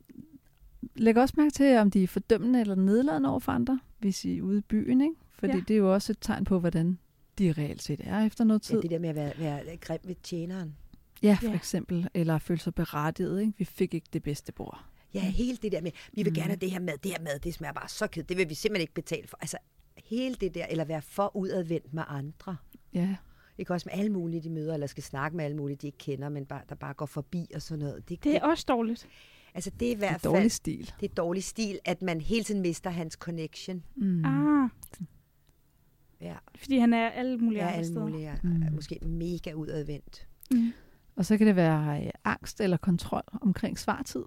[0.95, 4.37] læg også mærke til, om de er fordømmende eller nedladende over for andre, hvis I
[4.37, 5.15] er ude i byen, ikke?
[5.31, 5.59] Fordi ja.
[5.67, 6.99] det er jo også et tegn på, hvordan
[7.39, 8.75] de reelt set er efter noget tid.
[8.75, 10.75] Ja, det der med at være, være grim ved tjeneren.
[11.23, 11.55] Ja, for Ja.
[11.55, 12.09] eksempel.
[12.13, 13.53] Eller føle sig berettiget, ikke?
[13.57, 14.85] Vi fik ikke det bedste bord.
[15.13, 16.35] Ja, hele det der med, vi vil Mm.
[16.35, 18.49] gerne have det her mad, det her mad, det smager bare så kedeligt, det vil
[18.49, 19.37] vi simpelthen ikke betale for.
[19.41, 19.57] Altså,
[19.97, 22.57] hele det der, eller være for udadvendt med andre.
[22.93, 23.15] Ja,
[23.59, 25.97] Ikke også med alle mulige, de møder, eller skal snakke med alle mulige, de ikke
[25.97, 28.09] kender, men bare, der bare går forbi og sådan noget.
[28.09, 29.07] Det, Det er også dårligt.
[29.53, 30.93] altså, det er i det er hvert fald dårlig stil.
[30.99, 33.83] det er dårlig stil, at man hele tiden mister hans connection.
[33.95, 34.25] Mm.
[34.25, 34.69] Ah,
[36.21, 38.01] Ja, fordi han er alle mulige ja andre alle steder.
[38.01, 38.63] mulige er, Mm.
[38.75, 40.27] måske mega udadvendt.
[40.51, 40.73] Mm.
[41.15, 44.23] Og så kan det være øh, angst eller kontrol omkring svartid.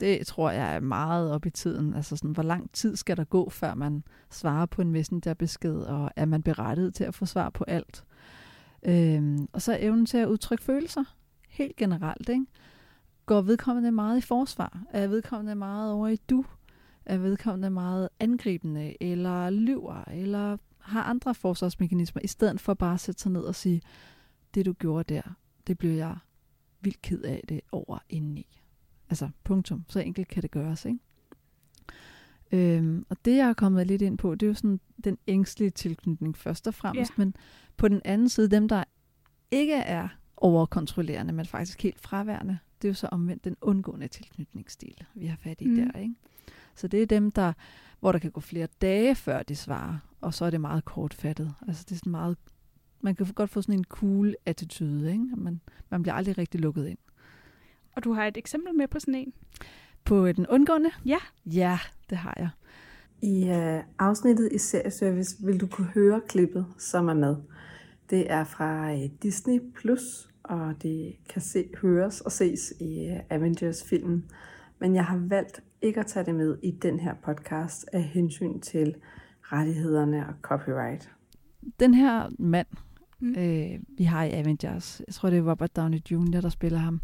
[0.00, 1.94] Det tror jeg er meget op i tiden.
[1.94, 6.10] Altså sådan, hvor lang tid skal der gå, før man svarer på en messengerbesked, og
[6.16, 8.04] er man berettiget til at få svar på alt?
[8.82, 11.04] Øhm, og så evnen til at udtrykke følelser,
[11.48, 12.28] helt generelt.
[12.28, 12.46] Ikke?
[13.26, 14.82] Går vedkommende meget i forsvar?
[14.92, 16.44] Er vedkommende meget over i du?
[17.06, 23.00] Er vedkommende meget angribende, eller lyver, eller har andre forsvarsmekanismer, i stedet for bare at
[23.00, 23.82] sætte sig ned og sige,
[24.54, 25.22] det du gjorde der,
[25.66, 26.16] det bliver jeg
[26.80, 28.60] vildt ked af det over indeni.
[29.10, 29.84] Altså, punktum.
[29.88, 30.98] Så enkelt kan det gøres, ikke?
[32.52, 35.70] Øhm, og det, jeg er kommet lidt ind på, det er jo sådan den ængstlige
[35.70, 37.10] tilknytning først og fremmest.
[37.10, 37.14] Ja.
[37.16, 37.36] Men
[37.76, 38.84] på den anden side, dem, der
[39.50, 45.04] ikke er overkontrollerende, men faktisk helt fraværende, det er jo så omvendt den undgående tilknytningsstil,
[45.14, 45.76] vi har fat i mm.
[45.76, 46.14] der, ikke?
[46.74, 47.52] Så det er dem, der,
[48.00, 51.54] hvor der kan gå flere dage, før de svarer, og så er det meget kortfattet.
[51.68, 52.36] Altså, det er sådan meget
[53.04, 55.26] man kan godt få sådan en cool attitude, ikke?
[55.36, 55.60] Man,
[55.90, 56.98] man bliver aldrig rigtig lukket ind.
[57.96, 59.32] Og du har et eksempel med på sådan en?
[60.04, 60.90] På den undgående?
[61.06, 61.18] Ja.
[61.46, 61.78] Ja,
[62.10, 62.48] det har jeg.
[63.22, 67.36] I uh, afsnittet i Serieservice vil du kunne høre klippet, som er med.
[68.10, 73.18] Det er fra uh, Disney+, Plus, og det kan se, høres og ses i uh,
[73.30, 74.24] Avengers-filmen.
[74.84, 78.60] Men jeg har valgt ikke at tage det med i den her podcast af hensyn
[78.60, 78.94] til
[79.42, 81.10] rettighederne og copyright.
[81.80, 82.66] Den her mand,
[83.20, 83.34] Mm.
[83.38, 87.00] øh, vi har i Avengers, jeg tror det er Robert Downey Jr., der spiller ham,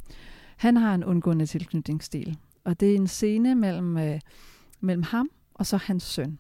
[0.56, 2.38] han har en undgående tilknytningsstil.
[2.64, 4.20] Og det er en scene mellem, øh,
[4.80, 6.38] mellem ham og så hans søn.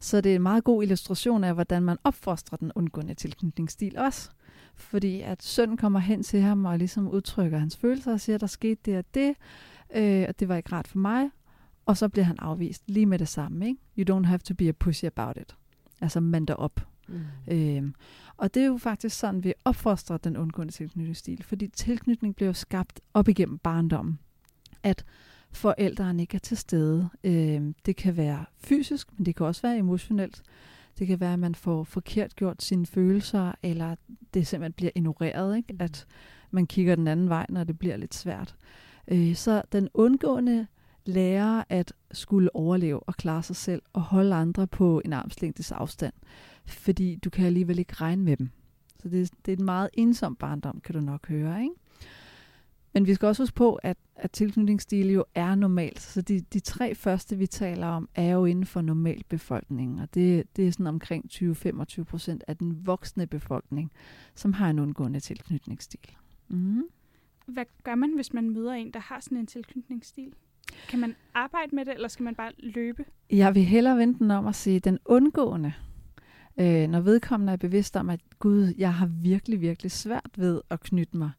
[0.00, 4.30] Så det er en meget god illustration af, hvordan man opfostrer den undgående tilknytningsstil også.
[4.74, 8.46] Fordi at sønnen kommer hen til ham og ligesom udtrykker hans følelser og siger, der
[8.46, 9.34] skete det og det,
[9.94, 11.30] øh, og det var ikke rart for mig.
[11.86, 13.66] Og så bliver han afvist lige med det samme.
[13.66, 13.80] Ikke?
[13.98, 15.56] You don't have to be a pussy about it.
[16.00, 16.80] Altså mand op.
[17.08, 17.20] Mm.
[17.48, 17.94] Øhm,
[18.36, 22.52] og det er jo faktisk sådan, vi opfostrer den undgående tilknytningsstil, fordi tilknytning bliver jo
[22.52, 24.18] skabt op igennem barndommen.
[24.82, 25.04] At
[25.52, 27.08] forældrene ikke er til stede.
[27.24, 30.42] Øhm, det kan være fysisk, men det kan også være emotionelt.
[30.98, 33.94] Det kan være, at man får forkert gjort sine følelser, eller
[34.34, 35.72] det simpelthen bliver ignoreret, ikke?
[35.72, 35.80] Mm.
[35.80, 36.06] at
[36.50, 38.56] man kigger den anden vej, når det bliver lidt svært.
[39.08, 40.66] Øh, så den undgående
[41.04, 46.14] lærer at skulle overleve og klare sig selv og holde andre på en armslængdes afstand,
[46.66, 48.50] fordi du kan alligevel ikke regne med dem.
[49.02, 51.62] Så det, det er en meget ensom barndom, kan du nok høre.
[51.62, 51.74] Ikke?
[52.94, 56.00] Men vi skal også huske på, at, at tilknytningsstil jo er normalt.
[56.00, 60.00] Så de, de tre første, vi taler om, er jo inden for normal befolkning.
[60.00, 63.92] Og det, det er sådan omkring 20-25 procent af den voksne befolkning,
[64.34, 66.16] som har en undgående tilknytningsstil.
[66.48, 66.82] Mm.
[67.48, 70.32] Hvad gør man, hvis man møder en, der har sådan en tilknytningsstil?
[70.88, 73.04] Kan man arbejde med det, eller skal man bare løbe?
[73.30, 75.72] Jeg vil hellere vente den om at sige, den undgående,
[76.60, 80.80] øh, når vedkommende er bevidst om, at Gud, jeg har virkelig, virkelig svært ved at
[80.80, 81.30] knytte mig,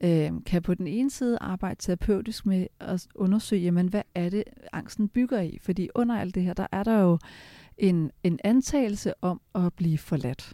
[0.00, 4.44] øh, kan på den ene side arbejde terapeutisk med at undersøge, jamen, hvad er det,
[4.72, 5.58] angsten bygger i?
[5.62, 7.18] Fordi under alt det her, der er der jo
[7.78, 10.52] en, en antagelse om at blive forladt.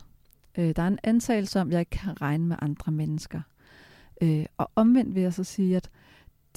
[0.59, 3.41] Øh, der er en antagelse om, at jeg ikke kan regne med andre mennesker.
[4.23, 5.91] Øh, og omvendt vil jeg så sige, at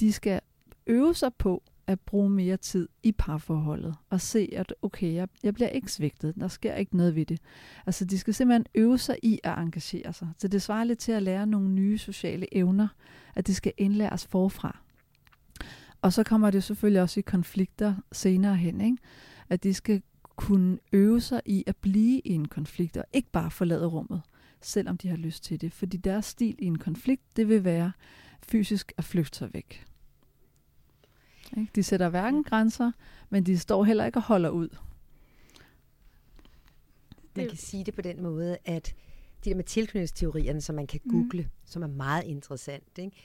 [0.00, 0.40] de skal
[0.86, 5.54] øve sig på at bruge mere tid i parforholdet og se, at okay, jeg, jeg
[5.54, 7.40] bliver ikke svigtet, der sker ikke noget ved det.
[7.86, 10.28] Altså de skal simpelthen øve sig i at engagere sig.
[10.38, 12.88] Så det svarer lidt til at lære nogle nye sociale evner,
[13.34, 14.78] at det skal indlæres forfra.
[16.02, 18.96] Og så kommer det selvfølgelig også i konflikter senere hen, ikke?
[19.48, 20.02] at de skal
[20.36, 24.22] kunne øve sig i at blive i en konflikt, og ikke bare forlade rummet,
[24.60, 25.72] selvom de har lyst til det.
[25.72, 27.92] Fordi deres stil i en konflikt, det vil være
[28.48, 29.84] fysisk at flygte sig væk.
[31.58, 31.70] Ikke?
[31.74, 32.92] De sætter hverken grænser,
[33.30, 34.68] men de står heller ikke og holder ud.
[37.36, 38.94] Man Det- kan sige det på den måde, at
[39.44, 41.10] de der med tilknytningsteorierne, som man kan Mm.
[41.12, 41.48] google, mm.
[41.64, 42.98] som er meget interessant.
[42.98, 43.16] Ikke?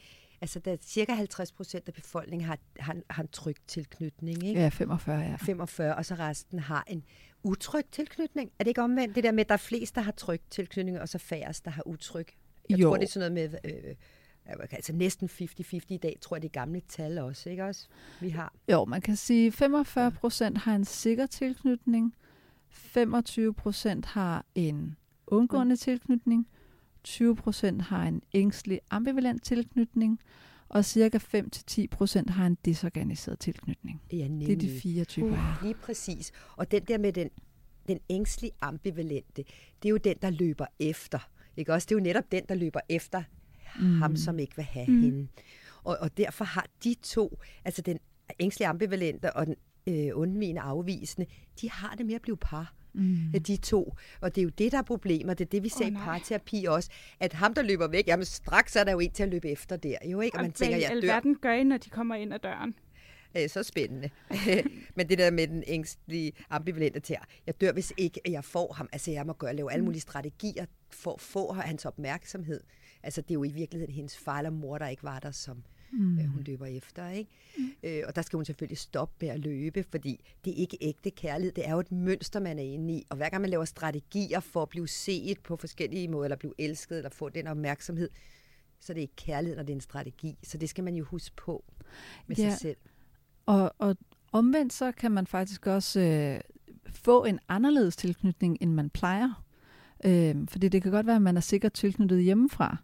[0.41, 4.43] Altså, der er cirka 50 procent af befolkningen har, har, har en tryg tilknytning.
[4.47, 4.61] Ikke?
[4.61, 5.35] Ja, 45, ja.
[5.35, 7.03] 45, og så resten har en
[7.43, 8.51] utryg tilknytning.
[8.59, 9.15] Er det ikke omvendt?
[9.15, 11.71] Det der med, at der er flest, der har tryg tilknytning, og så færrest, der
[11.71, 12.27] har utryg.
[12.69, 12.89] Jeg Jo.
[12.89, 13.59] tror, det er sådan noget med...
[13.87, 13.95] Øh,
[14.71, 17.87] altså næsten 50-50 i dag, tror jeg, det er gamle tal også, ikke også?
[18.21, 18.53] Vi har.
[18.71, 22.15] Jo, man kan sige, at 45 procent har en sikker tilknytning,
[22.69, 24.95] 25 procent har en
[25.27, 26.47] undgående tilknytning,
[27.03, 30.19] 20 procent har en ængstelig ambivalent tilknytning,
[30.69, 34.01] og cirka 5-10 procent har en desorganiseret tilknytning.
[34.11, 34.47] Ja, nemlig.
[34.47, 35.27] Det er de fire typer.
[35.27, 36.31] Uh, lige præcis.
[36.55, 37.29] Og den der med den,
[37.87, 39.43] den ængstlige ambivalente,
[39.83, 41.29] det er jo den, der løber efter.
[41.57, 41.85] Ikke også?
[41.85, 43.23] Det er jo netop den, der løber efter
[43.79, 43.85] mm.
[43.85, 45.01] ham, som ikke vil have mm.
[45.01, 45.27] hende.
[45.83, 47.99] Og, og derfor har de to, altså den
[48.39, 49.55] ængstlige ambivalente og den
[49.87, 51.27] øh, undvigende afvisende,
[51.61, 52.73] de har det med at blive par.
[52.93, 53.41] Mm.
[53.47, 53.95] De to.
[54.21, 55.33] Og det er jo det, der er problemer.
[55.33, 56.89] Det er det, vi ser Åh, i parterapi også.
[57.19, 59.75] At ham, der løber væk, jamen straks er der jo en til at løbe efter
[59.75, 59.97] der.
[60.05, 60.37] Jo, ikke?
[60.37, 60.95] Og man tænker, hvad jeg dør.
[60.95, 62.75] alverden gør I, når de kommer ind ad døren?
[63.37, 64.09] Øh, så spændende.
[64.95, 68.89] Men det der med den ængstlige ambivalente til, jeg dør, hvis ikke jeg får ham.
[68.91, 72.61] Altså, jeg må gøre, lave alle mulige strategier for at få hans opmærksomhed.
[73.03, 75.63] Altså, det er jo i virkeligheden hendes far eller mor, der ikke var der, som
[75.91, 76.19] mm.
[76.19, 77.09] øh, hun løber efter.
[77.09, 77.31] Ikke?
[77.57, 77.63] Mm.
[77.83, 81.09] Øh, og der skal hun selvfølgelig stoppe med at løbe, fordi det er ikke ægte
[81.11, 81.53] kærlighed.
[81.53, 83.05] Det er jo et mønster, man er inde i.
[83.09, 86.53] Og hver gang man laver strategier for at blive set på forskellige måder, eller blive
[86.57, 88.09] elsket, eller få den opmærksomhed,
[88.79, 90.37] så er det ikke kærlighed, når det er en strategi.
[90.43, 91.63] Så det skal man jo huske på
[92.27, 92.49] med Ja.
[92.49, 92.77] sig selv.
[93.45, 93.97] Og, og
[94.31, 96.41] omvendt så kan man faktisk også øh,
[96.93, 99.43] få en anderledes tilknytning, end man plejer.
[100.05, 102.77] Øh, fordi det kan godt være, at man er sikkert tilknyttet hjemmefra.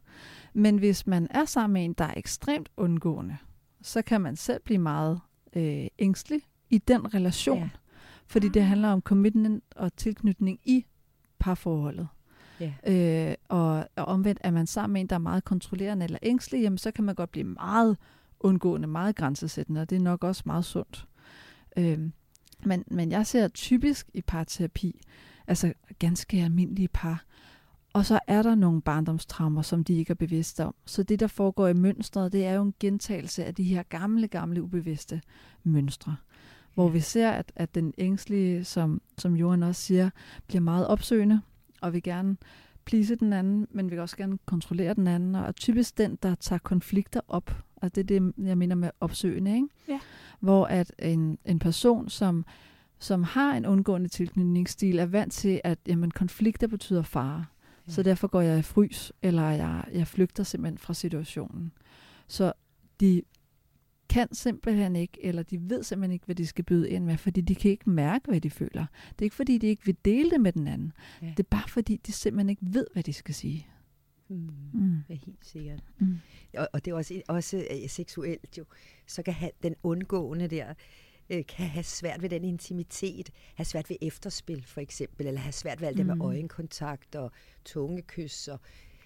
[0.58, 3.38] Men hvis man er sammen med en, der er ekstremt undgående,
[3.82, 5.20] så kan man selv blive meget
[5.56, 7.60] øh, ængstelig i den relation.
[7.60, 7.70] Ja.
[8.28, 10.86] Fordi det handler om commitment og tilknytning i
[11.40, 12.08] parforholdet.
[12.60, 12.74] Ja.
[12.88, 16.62] Øh, og, og omvendt er man sammen med en, der er meget kontrollerende eller ængstelig,
[16.62, 17.98] jamen så kan man godt blive meget
[18.40, 21.08] undgående, meget grænsesættende, og det er nok også meget sundt.
[21.78, 22.00] Øh,
[22.66, 25.02] men, men jeg ser typisk i parterapi,
[25.48, 27.24] altså ganske almindelige par,
[27.98, 30.76] og så er der nogle barndomstraumer, som de ikke er bevidste om.
[30.86, 34.28] Så det, der foregår i mønstret, det er jo en gentagelse af de her gamle,
[34.28, 35.22] gamle ubevidste
[35.64, 36.16] mønstre.
[36.74, 40.10] Hvor vi ser, at, at den ængstlige, som, som Johan også siger,
[40.48, 41.42] bliver meget opsøgende,
[41.82, 42.38] og vil gerne
[42.86, 46.36] plise den anden, men vil også gerne kontrollere den anden, og er typisk den, der
[46.36, 47.52] tager konflikter op.
[47.76, 49.68] Og det er det, jeg mener med opsøgende, ikke?
[49.88, 50.00] Ja.
[50.40, 52.46] Hvor at en, en person, som,
[53.00, 57.46] som har en undgående tilknytningsstil, er vant til, at jamen, konflikter betyder fare.
[57.88, 61.72] Så derfor går jeg i frys, eller jeg, jeg flygter simpelthen fra situationen.
[62.28, 62.54] Så
[63.00, 63.22] de
[64.10, 67.42] kan simpelthen ikke, eller de ved simpelthen ikke, hvad de skal byde ind med, fordi
[67.42, 68.86] de kan ikke mærke, hvad de føler.
[69.10, 70.92] Det er ikke, fordi de ikke vil dele det med den anden.
[71.22, 71.28] Ja.
[71.28, 73.68] Det er bare, fordi de simpelthen ikke ved, hvad de skal sige.
[74.30, 74.50] Mm.
[74.74, 74.98] Mm.
[75.10, 75.84] Ja, helt sikkert.
[76.00, 76.18] Mm.
[76.58, 78.66] Og, og det er også, også øh, seksuelt jo.
[79.08, 80.74] Så kan have den undgående der,
[81.30, 85.52] øh, kan have svært ved den intimitet, have svært ved efterspil for eksempel, eller have
[85.52, 86.18] svært ved alt det Mm.
[86.18, 87.32] med øjenkontakt og
[87.66, 88.48] tungekys.
[88.48, 88.60] Og,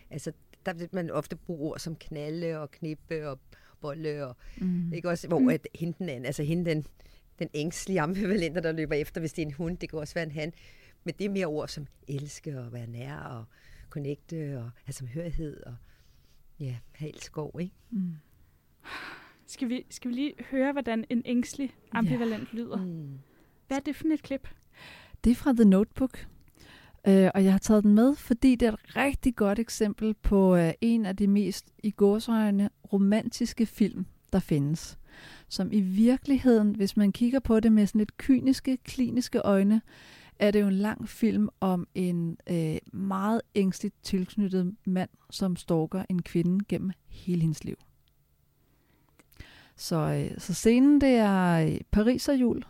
[0.09, 0.31] altså,
[0.65, 3.39] der vil man ofte bruge ord som knalde og knippe og
[3.81, 4.93] bolle, og, Mm.
[4.93, 6.85] ikke også, hvor at hende den anden, altså hende den,
[7.39, 10.25] den ængstlige ambivalente, der løber efter, hvis det er en hund, det kan også være
[10.25, 10.53] en han,
[11.03, 13.45] men det er mere ord som elske og være nær og
[13.89, 15.75] connecte og have samhørighed og
[16.59, 17.73] ja, have elskov, ikke?
[17.89, 18.13] Mm.
[19.51, 22.57] Skal vi, skal vi lige høre, hvordan en ængstelig ambivalent ja.
[22.57, 22.77] lyder?
[22.85, 23.19] Mm.
[23.67, 24.47] Hvad er det for et klip?
[25.23, 26.27] Det er fra The Notebook,
[27.07, 30.55] øh, og jeg har taget den med, fordi det er et rigtig godt eksempel på
[30.55, 34.97] øh, en af de mest i gåsøjne romantiske film, der findes.
[35.47, 39.81] Som i virkeligheden, hvis man kigger på det med sådan lidt kyniske, kliniske øjne,
[40.39, 46.03] er det jo en lang film om en øh, meget ængstligt tilknyttet mand, som stalker
[46.09, 47.75] en kvinde gennem hele hendes liv.
[49.81, 52.63] Så, øh, så scenen det er øh, Pariserjul,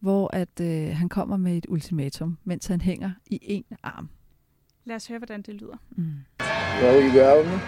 [0.00, 4.08] hvor at øh, han kommer med et ultimatum, mens han hænger i en arm.
[4.84, 5.76] Lad os høre, hvordan det lyder.
[5.90, 6.04] Mm.
[6.82, 7.60] Well, you go out with me?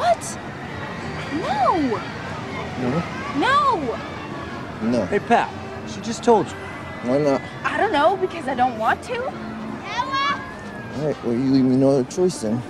[0.00, 0.40] What?
[1.32, 1.64] No!
[2.82, 3.00] No.
[3.46, 3.80] No!
[4.92, 5.04] No.
[5.04, 5.48] Hey, Pat,
[5.88, 6.56] she just told you.
[7.04, 7.40] Why not?
[7.64, 9.18] I don't know because I don't want to.
[9.98, 10.26] Ella!
[10.96, 12.62] All right, well, you leave me no other choice then.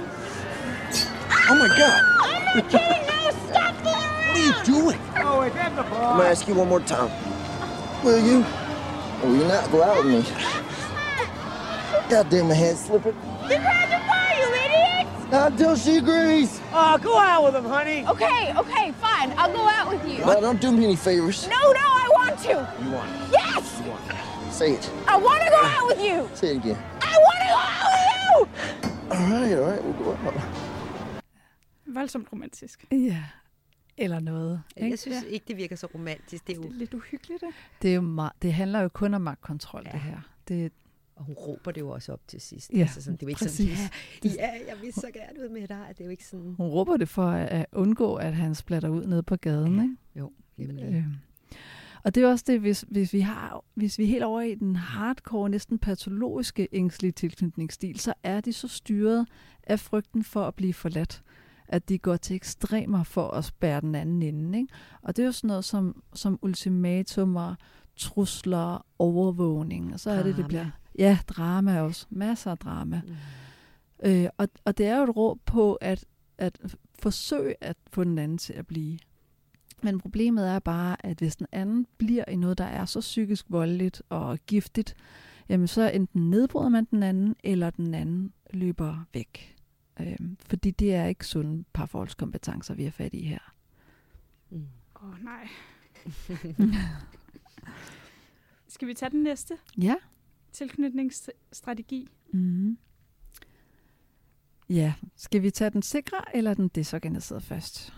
[1.51, 2.03] Oh my God!
[2.21, 3.08] I'm not kidding!
[4.39, 5.01] Are you doing?
[5.17, 7.11] Oh, wait, grab the I'm gonna ask you one more time.
[8.05, 8.45] Will you?
[9.23, 10.23] Or will you not go out with me?
[12.09, 13.15] God damn, my hand's slipping.
[13.43, 15.31] You grabbed the bar, you idiot!
[15.31, 16.61] Not until she agrees.
[16.73, 18.07] Oh, go out with him, honey.
[18.07, 19.33] Okay, okay, fine.
[19.37, 20.25] I'll go out with you.
[20.25, 21.47] Well, don't do me any favors.
[21.49, 22.49] No, no, I want to.
[22.85, 23.33] You want it?
[23.33, 23.81] Yes!
[23.85, 24.53] You want it?
[24.53, 24.91] Say it.
[25.07, 26.29] I want to go out with you.
[26.35, 26.79] Say it again.
[27.03, 28.49] I want to go out with you.
[29.11, 30.35] All right, all right, we'll go out.
[31.87, 32.81] Voldsomt romantisk.
[32.91, 33.17] Ja,
[33.99, 34.63] eller noget.
[34.77, 34.91] Ikke?
[34.91, 36.47] Jeg synes ikke, det virker så romantisk.
[36.47, 37.57] Det er jo, Det er lidt uhyggeligt, ikke?
[37.83, 39.89] Det, er jo meget, det handler jo kun om magtkontrol, ja.
[39.89, 39.93] Ja.
[39.93, 40.21] det her.
[40.49, 40.73] Det,
[41.17, 42.71] og hun råber det jo også op til sidst.
[42.75, 43.79] Ja, altså sådan, det er jo ikke præcis.
[43.79, 43.91] sådan,
[44.25, 45.87] ja, ja, jeg vil så gerne ud med dig.
[45.89, 49.07] Det er jo ikke sådan, hun råber det for at undgå, at han splatter ud
[49.07, 49.77] nede på gaden.
[49.77, 49.83] Ja.
[49.83, 49.97] Ikke?
[50.17, 50.85] jo, nemlig.
[50.85, 51.05] Øh.
[52.03, 54.55] Og det er også det, hvis, hvis, vi har, hvis vi er helt over i
[54.55, 59.27] den hardcore, næsten patologiske ængstlige tilknytningsstil, så er de så styret
[59.63, 61.23] af frygten for at blive forladt,
[61.69, 64.59] at de går til ekstremer for at spærre den anden inde.
[64.59, 64.73] Ikke?
[65.03, 67.55] Og det er jo sådan noget som, som ultimatumer,
[67.97, 70.49] trusler, overvågning, og så er det, det Drama.
[70.49, 70.67] bliver...
[70.99, 72.07] Ja, drama også.
[72.11, 73.01] Masser af drama.
[73.07, 73.15] Mm.
[74.11, 76.05] Øh, og, og det er jo et råb på at,
[76.39, 78.99] at forsøge at få den anden til at blive.
[79.83, 83.47] Men problemet er bare, at hvis den anden bliver i noget, der er så psykisk
[83.49, 84.95] voldeligt og giftigt,
[85.49, 89.58] jamen så enten nedbryder man den anden, eller den anden løber væk.
[90.01, 93.55] Øhm, fordi det er ikke sunde parforholdskompetencer, vi har fat i her.
[94.51, 94.67] Mm.
[95.03, 95.49] Åh, oh, nej.
[98.69, 99.95] Skal vi tage den næste Ja.
[100.53, 102.09] tilknytningsstrategi?
[102.33, 102.79] Mm-hmm.
[104.69, 107.95] Ja, skal vi tage den sikre eller den desorganiserede først?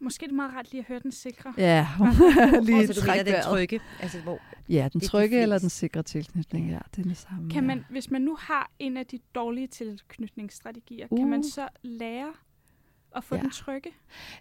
[0.00, 1.54] Måske er det meget rart lige at høre den sikre.
[1.56, 1.88] Ja,
[2.62, 6.02] lige Altså, du mener den trygge, altså hvor Ja, den de trygge eller den sikre
[6.02, 7.50] tilknytning, ja, det er det samme.
[7.50, 7.66] Kan ja.
[7.66, 11.12] man, hvis man nu har en af de dårlige tilknytningsstrategier, uh.
[11.12, 11.18] Uh.
[11.18, 12.32] kan man så lære
[13.16, 13.38] at få Ja.
[13.38, 13.42] ja.
[13.42, 13.90] den trygge?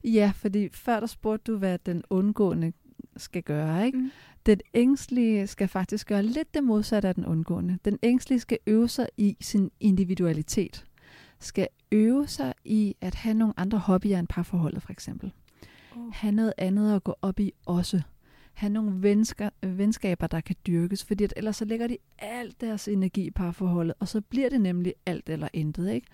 [0.04, 2.74] Ja, fordi før der spurgte du, hvad den undgående
[3.18, 3.98] skal gøre, ikke?
[3.98, 4.12] Mm.
[4.46, 7.78] Den ængstlige skal faktisk gøre lidt det modsatte af den undgående.
[7.86, 10.86] Den ængstlige skal øve sig i sin individualitet.
[11.40, 15.32] Skal øve sig i at have nogle andre hobbyer end parforholdet, for eksempel.
[15.96, 16.14] Oh.
[16.14, 18.02] have noget andet at gå op i også.
[18.54, 22.88] Have nogle vensker, venskaber, der kan dyrkes, fordi at ellers så lægger de alt deres
[22.88, 26.08] energi i parforholdet, og så bliver det nemlig alt eller intet, ikke?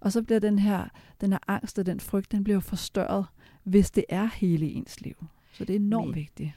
[0.00, 0.88] Og så bliver den her,
[1.20, 3.26] den her angst og den frygt, den bliver forstørret,
[3.64, 5.26] hvis det er hele ens liv.
[5.52, 6.52] Så det er enormt Men- vigtigt.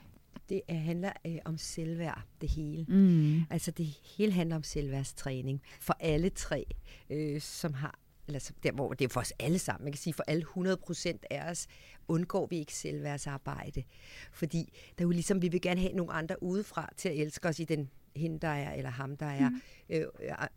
[0.50, 2.86] det er, handler øh, om selvværd, det hele.
[2.88, 3.42] Mm.
[3.50, 3.86] Altså det
[4.18, 6.66] hele handler om selvværdstræning for alle tre,
[7.10, 7.99] øh, som har,
[8.30, 10.78] eller der, hvor det er for os alle sammen, man kan sige for alle 100
[10.78, 11.68] procent af os,
[12.08, 13.84] undgår vi ikke selvværdsarbejde.
[14.32, 17.48] Fordi der er jo ligesom, vi vil gerne have nogle andre udefra til at elske
[17.48, 19.62] os i den hende, der er, eller ham, der er mm.
[19.90, 20.06] øh,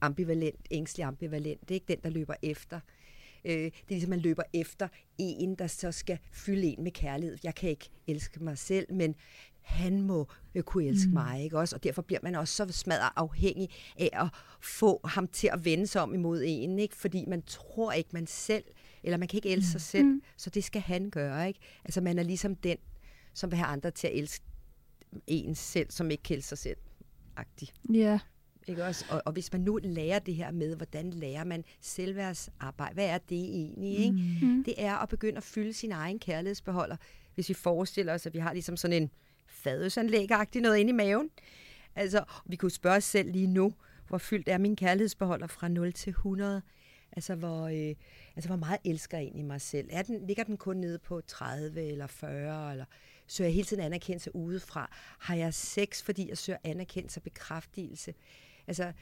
[0.00, 1.60] ambivalent, ængstelig ambivalent.
[1.60, 2.80] Det er ikke den, der løber efter.
[3.44, 7.38] Øh, det er ligesom, man løber efter en, der så skal fylde en med kærlighed.
[7.44, 9.14] Jeg kan ikke elske mig selv, men
[9.62, 11.14] han må øh, kunne elske mm.
[11.14, 11.76] mig, ikke også?
[11.76, 14.28] Og derfor bliver man også så smadret afhængig af at
[14.60, 16.96] få ham til at vende sig om imod en, ikke?
[16.96, 18.64] Fordi man tror ikke, man selv,
[19.02, 20.22] eller man kan ikke elske sig selv, mm.
[20.36, 21.60] så det skal han gøre, ikke?
[21.84, 22.76] Altså man er ligesom den,
[23.34, 24.44] som vil have andre til at elske
[25.26, 26.76] en selv, som ikke kælder sig selv.
[27.36, 27.68] Agtig.
[27.92, 28.18] Ja,
[28.66, 29.04] Ikke også?
[29.10, 33.18] Og, og hvis man nu lærer det her med, hvordan lærer man selvværdsarbejde, hvad er
[33.18, 33.98] det egentlig?
[33.98, 34.38] Ikke?
[34.42, 34.64] Mm.
[34.64, 36.96] Det er at begynde at fylde sin egen kærlighedsbeholder.
[37.34, 39.10] Hvis vi forestiller os, at vi har ligesom sådan en
[39.62, 41.30] fadelsanlæg noget inde i maven.
[41.96, 43.74] Altså, vi kunne spørge os selv lige nu,
[44.08, 46.62] hvor fyldt er min kærlighedsbeholder fra 0 til 100?
[47.12, 47.94] Altså, hvor, øh,
[48.36, 49.88] altså, hvor meget elsker jeg egentlig mig selv?
[49.90, 52.72] Er den, ligger den kun nede på 30 eller 40?
[52.72, 52.84] Eller
[53.26, 54.90] søger jeg hele tiden anerkendelse udefra?
[55.18, 58.14] Har jeg sex, fordi jeg søger anerkendelse og bekræftelse?
[58.66, 58.92] Altså,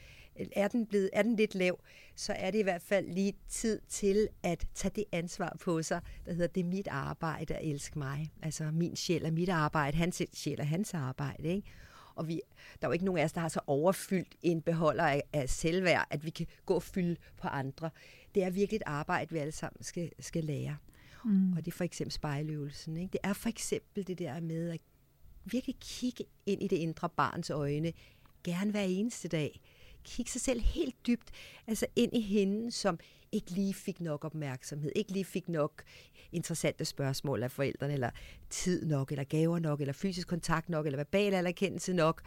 [0.51, 1.79] er den, blevet, er den lidt lav,
[2.15, 6.01] så er det i hvert fald lige tid til at tage det ansvar på sig,
[6.25, 8.31] der hedder, det er mit arbejde at elske mig.
[8.41, 11.67] Altså, min sjæl er mit arbejde, hans sjæl er hans arbejde, ikke?
[12.15, 12.41] Og vi,
[12.81, 15.49] der er jo ikke nogen af os, der har så overfyldt en beholder af, af
[15.49, 17.89] selvværd, at vi kan gå og fylde på andre.
[18.35, 20.77] Det er virkelig et arbejde, vi alle sammen skal, skal lære.
[21.25, 21.53] Mm.
[21.53, 22.97] Og det er for eksempel spejløvelsen.
[22.97, 23.11] Ikke?
[23.11, 24.79] Det er for eksempel det der med at
[25.45, 27.93] virkelig kigge ind i det indre barns øjne,
[28.43, 29.61] gerne hver eneste dag.
[30.03, 31.31] Kigge sig selv helt dybt,
[31.67, 32.99] altså ind i hende, som
[33.31, 35.83] ikke lige fik nok opmærksomhed, ikke lige fik nok
[36.31, 38.09] interessante spørgsmål af forældrene, eller
[38.49, 42.21] tid nok, eller gaver nok, eller fysisk kontakt nok, eller verbal anerkendelse nok.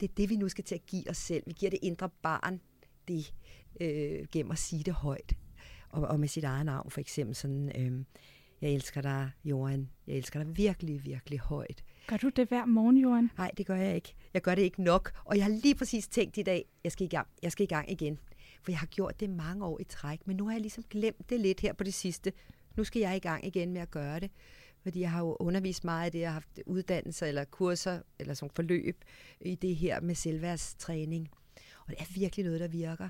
[0.00, 1.42] Det er det, vi nu skal til at give os selv.
[1.46, 2.60] Vi giver det indre barn
[3.08, 3.34] det
[3.80, 5.32] øh, gennem at sige det højt.
[5.88, 8.04] Og, og med sit eget navn, for eksempel sådan, øh,
[8.60, 9.90] jeg elsker dig, Johan.
[10.06, 11.84] Jeg elsker dig virkelig, virkelig højt.
[12.06, 13.30] Gør du det hver morgen, Johan?
[13.38, 14.14] Nej, det gør jeg ikke.
[14.34, 15.12] Jeg gør det ikke nok.
[15.24, 17.66] Og jeg har lige præcis tænkt i dag, jeg skal i gang, jeg skal i
[17.66, 18.18] gang igen.
[18.62, 21.30] For jeg har gjort det mange år i træk, men nu har jeg ligesom glemt
[21.30, 22.32] det lidt her på det sidste.
[22.76, 24.30] Nu skal jeg i gang igen med at gøre det.
[24.82, 28.34] Fordi jeg har jo undervist meget af det, jeg har haft uddannelser eller kurser eller
[28.34, 29.04] sådan forløb
[29.40, 31.28] i det her med selvværdstræning.
[31.86, 33.08] Og det er virkelig noget, der virker.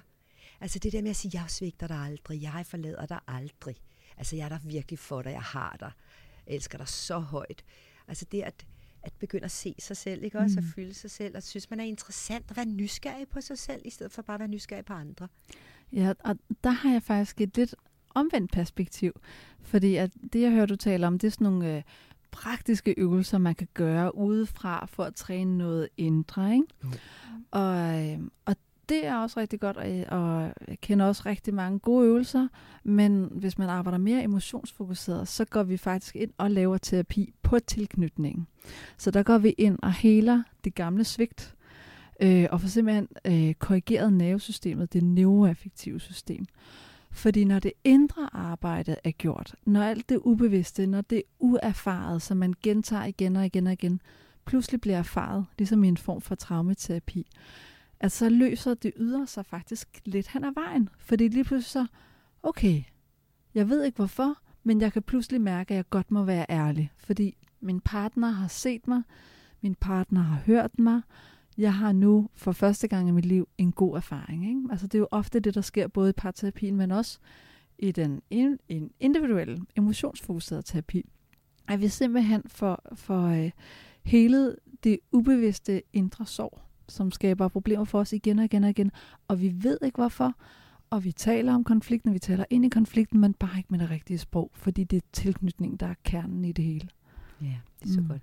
[0.61, 3.76] Altså det der med at sige, jeg svigter dig aldrig, jeg forlader dig aldrig.
[4.16, 5.93] Altså jeg er der virkelig for dig, jeg har dig.
[6.47, 7.64] Jeg elsker dig så højt.
[8.09, 8.66] Altså det at,
[9.03, 10.61] at begynde at se sig selv, ikke også?
[10.61, 10.66] Mm.
[10.66, 13.82] At fylde sig selv, og synes man er interessant at være nysgerrig på sig selv,
[13.84, 15.28] i stedet for bare at være nysgerrig på andre.
[15.92, 17.74] Ja, og der har jeg faktisk et lidt
[18.14, 19.12] omvendt perspektiv.
[19.61, 21.82] Fordi at det, jeg hører, du taler om, det er sådan nogle øh,
[22.30, 26.55] praktiske øvelser, man kan gøre udefra for at træne noget indre.
[26.55, 26.66] Ikke?
[26.84, 26.88] Jo.
[27.50, 28.57] Og, øh, og
[28.88, 32.48] det er også rigtig godt, og jeg, kender også rigtig mange gode øvelser,
[32.84, 37.58] men hvis man arbejder mere emotionsfokuseret, så går vi faktisk ind og laver terapi på
[37.58, 38.46] tilknytningen.
[38.96, 41.54] Så der går vi ind og heler det gamle svigt,
[42.22, 46.46] øh, og får simpelthen øh, korrigeret nervesystemet, det neuroaffektive system.
[47.12, 52.22] Fordi når det indre arbejde er gjort, når alt det ubevidste, når det uerfarede, uerfaret,
[52.22, 54.00] som man gentager igen og igen og igen,
[54.44, 57.26] pludselig bliver erfaret, ligesom i en form for traumaterapi,
[58.03, 60.88] at så løser det ydre sig faktisk lidt hen ad vejen.
[60.98, 61.86] Fordi lige pludselig så,
[62.42, 62.82] okay,
[63.55, 66.92] jeg ved ikke hvorfor, men jeg kan pludselig mærke, at jeg godt må være ærlig.
[66.96, 69.03] Fordi min partner har set mig,
[69.61, 71.03] min partner har hørt mig,
[71.59, 74.48] jeg har nu for første gang i mit liv en god erfaring.
[74.48, 74.61] Ikke?
[74.70, 77.18] Altså det er jo ofte det, der sker både i parterapien, men også
[77.78, 81.11] i den in, en individuelle, emotionsfokuserede terapi.
[81.68, 83.50] At vi simpelthen får, får øh,
[84.03, 86.61] hele det ubevidste indre sorg,
[86.93, 88.90] som skaber problemer for os igen og igen og igen.
[89.28, 90.34] Og vi ved ikke hvorfor,
[90.90, 93.90] og vi taler om konflikten, vi taler ind i konflikten, men bare ikke med det
[93.90, 96.88] rigtige sprog, fordi det er tilknytning, der er kernen i det hele.
[97.43, 98.09] Ja, det er så Mm.
[98.09, 98.22] godt.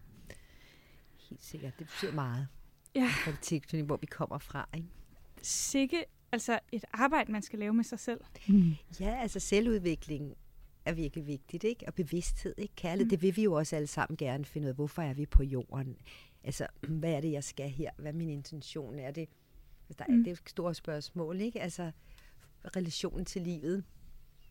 [1.29, 1.79] Helt sikkert.
[1.79, 2.47] Det betyder meget
[2.95, 4.69] Ja, for det tilknytning, hvor vi kommer fra.
[4.73, 4.87] Ikke?
[5.41, 8.19] sikke altså et arbejde, man skal lave med sig selv.
[8.47, 8.73] Mm.
[8.99, 10.33] Ja, altså selvudvikling
[10.85, 11.87] er virkelig vigtigt, ikke?
[11.87, 12.75] Og bevidsthed, ikke?
[12.75, 13.09] Kærlighed, mm.
[13.09, 14.75] det vil vi jo også alle sammen gerne finde ud af.
[14.75, 15.95] Hvorfor er vi på jorden?
[16.43, 17.89] Altså, hvad er det, jeg skal her?
[17.97, 18.99] Hvad er min intention?
[18.99, 19.29] Er det,
[19.89, 20.23] altså, der er, Mm.
[20.23, 21.61] det er et stort spørgsmål, ikke?
[21.61, 21.91] Altså,
[22.75, 23.83] relationen til livet.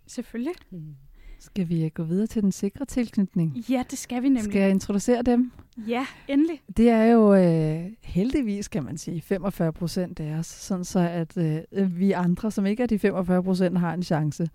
[0.06, 0.52] Selvfølgelig.
[0.70, 0.94] Mm.
[1.40, 3.56] Skal vi gå videre til den sikre tilknytning?
[3.70, 4.44] Ja, det skal vi nemlig.
[4.44, 5.52] Skal jeg introducere dem?
[5.88, 6.60] Ja, endelig.
[6.76, 11.36] Det er jo øh, heldigvis, kan man sige, 45 procent af os, sådan så at
[11.72, 14.48] øh, vi andre, som ikke er de 45 procent, har en chance.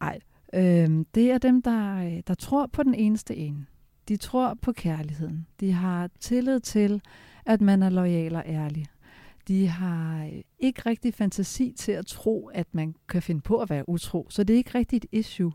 [0.00, 0.18] Ej,
[0.54, 3.66] øh, det er dem, der, øh, der tror på den eneste ene.
[4.08, 5.46] De tror på kærligheden.
[5.60, 7.02] De har tillid til,
[7.46, 8.86] at man er lojal og ærlig.
[9.48, 13.70] De har øh, ikke rigtig fantasi til at tro, at man kan finde på at
[13.70, 14.26] være utro.
[14.30, 15.52] Så det er ikke rigtigt et issue.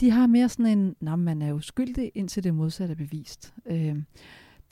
[0.00, 3.54] De har mere sådan en, når man er uskyldig, indtil det modsatte er bevist.
[3.66, 3.96] Øh,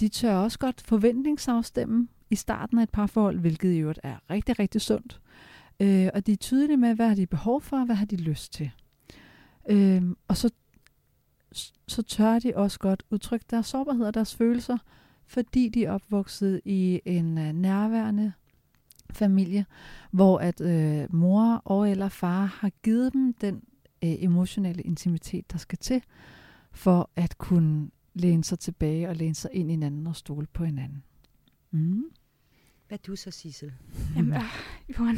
[0.01, 4.59] de tør også godt forventningsafstemme i starten af et parforhold, hvilket i øvrigt er rigtig,
[4.59, 5.21] rigtig sundt.
[5.81, 8.17] Øh, og de er tydelige med, hvad har de behov for, og hvad har de
[8.17, 8.71] lyst til.
[9.71, 10.51] Øh, og så,
[11.89, 14.79] så tør de også godt udtrykke deres sårbarhed og deres følelser,
[15.27, 18.33] fordi de er opvokset i en øh, nærværende
[19.11, 19.67] familie,
[20.11, 23.55] hvor at øh, mor og eller far har givet dem den
[24.05, 26.03] øh, emotionelle intimitet, der skal til,
[26.73, 30.65] for at kunne læne sig tilbage og læne sig ind i hinanden og stole på
[30.65, 31.03] hinanden.
[31.71, 32.05] Mm.
[32.89, 33.73] Hvad du så, Sissel?
[34.17, 34.41] Jamen, øh,
[34.99, 35.17] Johan,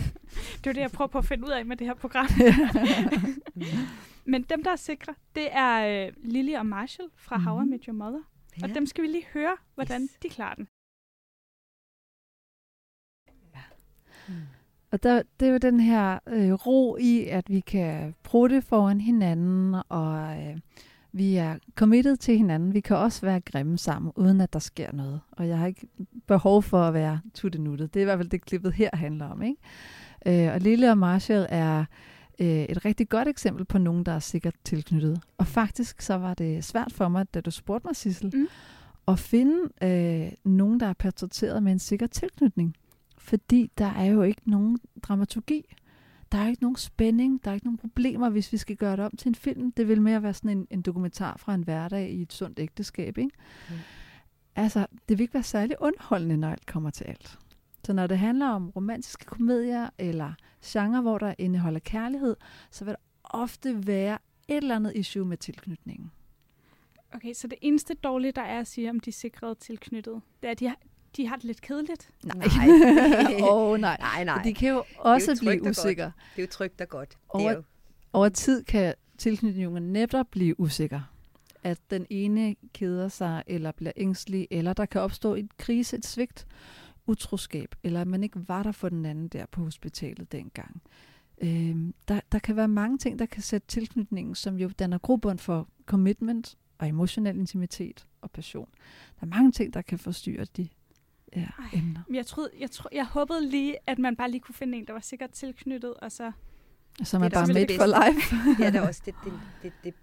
[0.64, 2.26] det er det, jeg prøver på at finde ud af med det her program.
[4.32, 7.44] Men dem, der er sikre, det er øh, Lily og Marshall fra mm.
[7.44, 8.22] How I Met Your Mother.
[8.60, 8.68] Ja.
[8.68, 10.10] Og dem skal vi lige høre, hvordan yes.
[10.22, 10.68] de klarer den.
[14.92, 19.00] Og der, det er jo den her øh, ro i, at vi kan prutte foran
[19.00, 20.58] hinanden, og øh,
[21.12, 22.74] vi er committed til hinanden.
[22.74, 25.20] Vi kan også være grimme sammen, uden at der sker noget.
[25.32, 25.86] Og jeg har ikke
[26.26, 27.94] behov for at være tuttenuttet.
[27.94, 29.42] Det er i hvert fald det, klippet her handler om.
[29.42, 30.46] Ikke?
[30.46, 31.84] Øh, og Lille og Marshall er
[32.40, 35.20] øh, et rigtig godt eksempel på nogen, der er sikkert tilknyttet.
[35.38, 38.48] Og faktisk så var det svært for mig, da du spurgte mig, Sissel, mm.
[39.08, 42.74] at finde øh, nogen, der er portrætteret med en sikker tilknytning.
[43.18, 45.64] Fordi der er jo ikke nogen dramaturgi.
[46.32, 49.04] Der er ikke nogen spænding, der er ikke nogen problemer, hvis vi skal gøre det
[49.04, 49.72] om til en film.
[49.72, 53.18] Det vil mere være sådan en, en dokumentar fra en hverdag i et sundt ægteskab.
[53.18, 53.30] Ikke?
[53.68, 53.74] Mm.
[54.56, 57.38] Altså, det vil ikke være særlig underholdende, når alt kommer til alt.
[57.84, 60.32] Så når det handler om romantiske komedier eller
[60.64, 62.36] genre, hvor der indeholder kærlighed,
[62.70, 64.18] så vil der ofte være
[64.48, 66.10] et eller andet issue med tilknytningen.
[67.12, 70.52] Okay, så det eneste dårlige, der er at sige om de sikrede tilknyttet, det er,
[70.52, 70.76] at de har,
[71.16, 72.10] de har det lidt kedeligt.
[72.24, 72.36] Nej.
[73.42, 73.96] Åh, oh, nej.
[74.00, 74.42] nej, nej.
[74.42, 76.04] De kan jo også jo blive usikre.
[76.36, 77.18] Det er jo trygt og godt.
[77.28, 77.62] Over, jo...
[78.12, 81.00] over tid kan tilknytningen netop blive usikker.
[81.62, 86.06] At den ene keder sig, eller bliver ængstelig, eller der kan opstå et krise, et
[86.06, 86.46] svigt,
[87.06, 90.82] utroskab, eller at man ikke var der for den anden der på hospitalet dengang.
[91.42, 95.38] Øhm, der, der kan være mange ting, der kan sætte tilknytningen, som jo danner grobund
[95.38, 98.68] for commitment og emotionel intimitet og passion.
[99.20, 100.68] Der er mange ting, der kan forstyrre de
[101.36, 102.00] ja, Ej, emner.
[102.12, 104.92] Jeg, troede, jeg, tro, jeg håbede lige, at man bare lige kunne finde en, der
[104.92, 106.32] var sikkert tilknyttet, og så...
[107.02, 108.36] Så man bare made for life.
[108.62, 109.94] ja, det er også det, det, det, det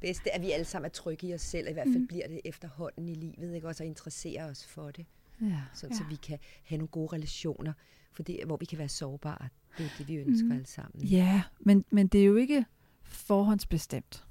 [0.00, 2.06] bedste, at vi alle sammen er trygge i os selv, og i hvert fald mm.
[2.06, 3.68] bliver det efterhånden i livet, ikke?
[3.68, 5.06] også at interessere os for det.
[5.40, 5.60] Ja.
[5.74, 5.98] Sådan, ja.
[5.98, 7.72] så vi kan have nogle gode relationer,
[8.12, 9.48] for det, hvor vi kan være sårbare.
[9.78, 10.52] Det er det, vi ønsker mm.
[10.52, 11.04] alle sammen.
[11.04, 12.64] Ja, men, men det er jo ikke
[13.02, 14.25] forhåndsbestemt.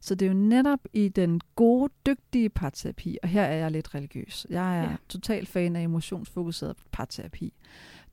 [0.00, 3.94] Så det er jo netop i den gode, dygtige parterapi, og her er jeg lidt
[3.94, 4.46] religiøs.
[4.50, 4.96] Jeg er ja.
[5.08, 7.52] total fan af emotionsfokuseret parterapi.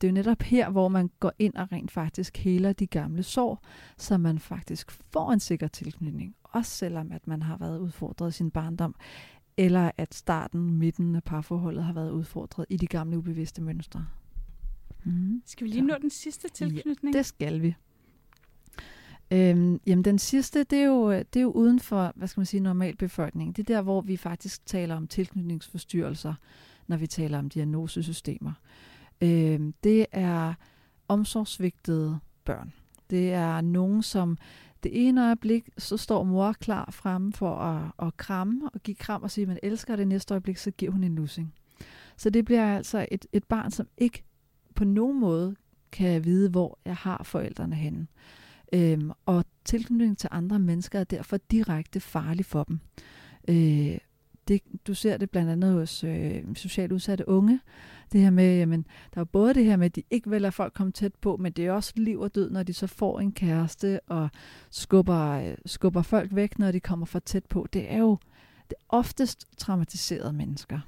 [0.02, 3.24] Det er jo netop her, hvor man går ind og rent faktisk heler de gamle
[3.24, 3.64] sår,
[3.98, 6.36] så man faktisk får en sikker tilknytning.
[6.44, 8.96] Også selvom at man har været udfordret i sin barndom,
[9.58, 14.06] eller at starten, midten af parforholdet har været udfordret i de gamle ubevidste mønstre.
[15.04, 15.42] Mm.
[15.46, 15.86] Skal vi lige så.
[15.86, 17.16] nå den sidste tilknytning?
[17.16, 17.76] Ja, det skal vi.
[19.32, 22.40] Øhm, jamen den sidste, det er, jo, øh, det er jo uden for, hvad skal
[22.40, 23.54] man sige, normalbefolkningen.
[23.54, 26.34] Det er der, hvor vi faktisk taler om tilknytningsforstyrrelser,
[26.88, 28.52] når vi taler om diagnosesystemer.
[29.22, 30.54] Øhm, det er
[31.08, 32.74] omsorgsvigtede børn.
[33.10, 34.38] Det er nogen, som
[34.84, 39.24] det ene øjeblik, så står mor klar frem for at, at kramme og give kram
[39.24, 40.08] og sige, at man elsker det.
[40.08, 41.54] Næste øjeblik, så giver hun en nussing.
[42.18, 44.24] Så det bliver altså et, et barn, som ikke
[44.76, 45.56] på nogen måde
[45.92, 48.08] kan vide, hvor jeg har forældrene henne.
[48.74, 52.80] Øhm, og tilknytning til andre mennesker er derfor direkte farlig for dem.
[53.48, 53.98] Øh,
[54.48, 57.60] det, du ser det blandt andet hos øh, socialt udsatte unge.
[58.12, 60.52] Det her med, jamen, der er både det her med, at de ikke vil lade
[60.52, 63.20] folk komme tæt på, men det er også liv og død, når de så får
[63.20, 64.30] en kæreste og
[64.70, 67.68] skubber, øh, skubber folk væk, når de kommer for tæt på.
[67.74, 68.18] Det er jo
[68.70, 70.80] det er oftest traumatiserede mennesker.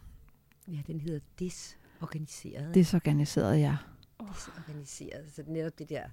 [0.68, 2.76] Ja, den hedder disorganiseret.
[2.76, 3.78] Disorganiseret, ja.
[4.34, 6.04] Disorganiseret, så det netop det der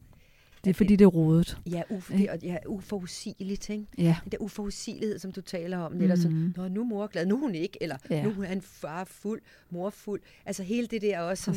[0.67, 1.59] det er fordi, det er rodet.
[1.71, 3.69] Ja, uf, det, og ja, uforudsigeligt.
[3.69, 3.87] Ikke?
[3.99, 4.17] Ja.
[4.25, 5.93] Den der uforudsigelighed, som du taler om.
[5.93, 6.23] Netop mm.
[6.23, 7.79] sådan, Nå, nu er mor glad, nu er hun ikke.
[7.81, 8.25] Eller ja.
[8.25, 10.21] nu er en far fuld, mor fuld.
[10.47, 11.55] Altså hele det der også, som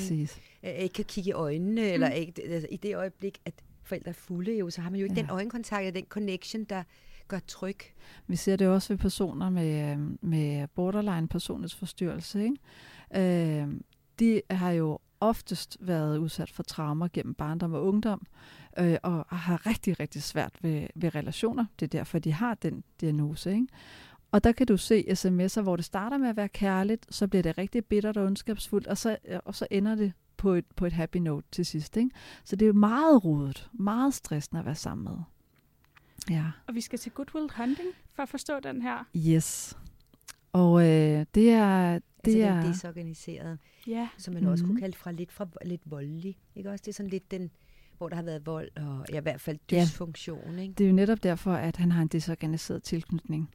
[0.64, 1.82] øh, ikke kan kigge i øjnene.
[1.82, 1.94] Mm.
[1.94, 3.54] Eller ikke, altså, i det øjeblik, at
[3.84, 5.22] forældre er fulde, jo, så har man jo ikke ja.
[5.22, 6.84] den øjenkontakt, den connection, der
[7.28, 7.80] gør tryg.
[8.28, 12.44] Vi ser det også ved personer med, øh, med borderline personlighedsforstyrrelse.
[12.44, 13.62] Ikke?
[13.62, 13.68] Øh,
[14.20, 18.28] de har jo oftest været udsat for traumer gennem barndom og ungdom,
[18.78, 21.66] øh, og har rigtig, rigtig svært ved, ved relationer.
[21.80, 23.52] Det er derfor, de har den diagnose.
[23.52, 23.68] Ikke?
[24.32, 27.44] Og der kan du se sms'er, hvor det starter med at være kærligt, så bliver
[27.44, 30.94] det rigtig bittert og ondskabsfuldt, og så, og så ender det på et, på et
[30.94, 31.98] happy note til sidst.
[31.98, 32.10] Ikke?
[32.44, 35.18] Så det er meget rodet, meget stressende at være sammen med.
[36.30, 36.46] Ja.
[36.68, 39.04] Og vi skal til Goodwill Hunting for at forstå den her.
[39.18, 39.78] Yes.
[40.54, 42.00] Og øh, det er...
[42.26, 43.58] Det altså er den desorganiserede,
[43.88, 44.10] ja.
[44.18, 44.52] som man mm-hmm.
[44.52, 44.82] også kunne mhm.
[44.82, 46.38] kalde fra lidt, fra lidt voldelig.
[46.56, 46.82] Ikke også?
[46.84, 47.52] Det er sådan lidt den,
[48.00, 50.56] hvor der har været vold og ja, i hvert fald dysfunktion.
[50.56, 50.74] Ja, ikke?
[50.74, 53.50] Det er jo netop derfor, at han har en desorganiseret tilknytning.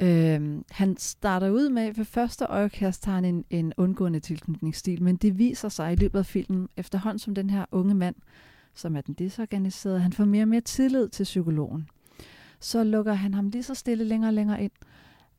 [0.00, 0.34] Ja.
[0.34, 5.16] Øhm, han starter ud med, ved første øjekast har han en, en undgående tilknytningsstil, men
[5.16, 8.14] det viser sig i løbet af filmen, efterhånden som den her unge mand,
[8.74, 11.88] som er den desorganiserede, han får mere og mere tillid til psykologen.
[12.60, 14.72] Så lukker han ham lige så stille længere og længere ind.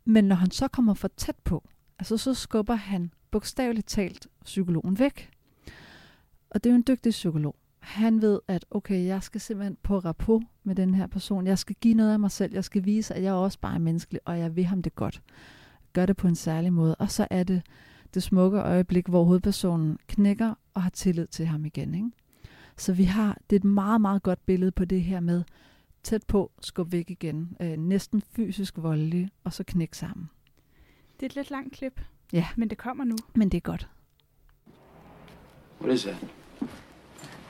[0.05, 1.69] Men når han så kommer for tæt på,
[1.99, 5.29] altså så skubber han bogstaveligt talt psykologen væk.
[6.49, 7.55] Og det er jo en dygtig psykolog.
[7.81, 11.47] Han ved, at okay, jeg skal simpelthen på rapport med den her person.
[11.47, 12.53] Jeg skal give noget af mig selv.
[12.53, 15.21] Jeg skal vise, at jeg også bare er menneskelig, og jeg vil ham det godt.
[15.93, 16.95] Gør det på en særlig måde.
[16.95, 17.61] Og så er det
[18.13, 21.95] det smukke øjeblik, hvor hovedpersonen knækker og har tillid til ham igen.
[21.95, 22.09] Ikke?
[22.77, 25.43] Så vi har, det er et meget, meget godt billede på det her med
[26.03, 30.29] tæt på, skub væk igen, øh, næsten fysisk voldelig, og så knæk sammen.
[31.19, 32.01] Det er et lidt langt klip,
[32.33, 33.15] Ja, men det kommer nu.
[33.35, 33.89] men det er godt.
[35.81, 36.15] What is that?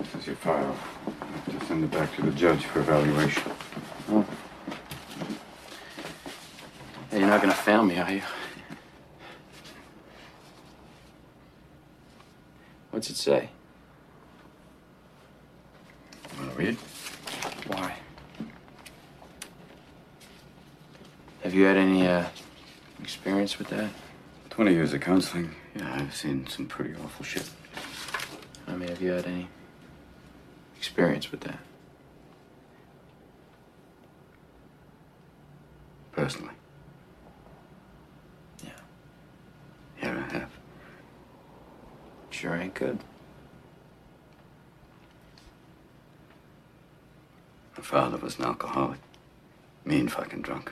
[0.01, 0.75] This is your file.
[1.05, 3.51] I'll have to send it back to the judge for evaluation.
[4.09, 4.25] Oh.
[7.11, 8.21] Hey, you're not gonna fail me, are you?
[12.89, 13.49] What's it say?
[16.39, 16.77] Want to read?
[17.67, 17.93] Why?
[21.43, 22.25] Have you had any uh,
[23.03, 23.91] experience with that?
[24.49, 25.53] 20 years of counseling.
[25.75, 27.47] Yeah, I've seen some pretty awful shit.
[28.67, 29.47] I mean, have you had any
[30.81, 31.59] experience with that?
[36.11, 36.55] Personally.
[38.63, 38.71] Yeah.
[40.01, 40.49] Yeah, I have.
[42.31, 42.97] Sure ain't good.
[47.77, 48.99] My father was an alcoholic.
[49.85, 50.71] Mean fucking drunk.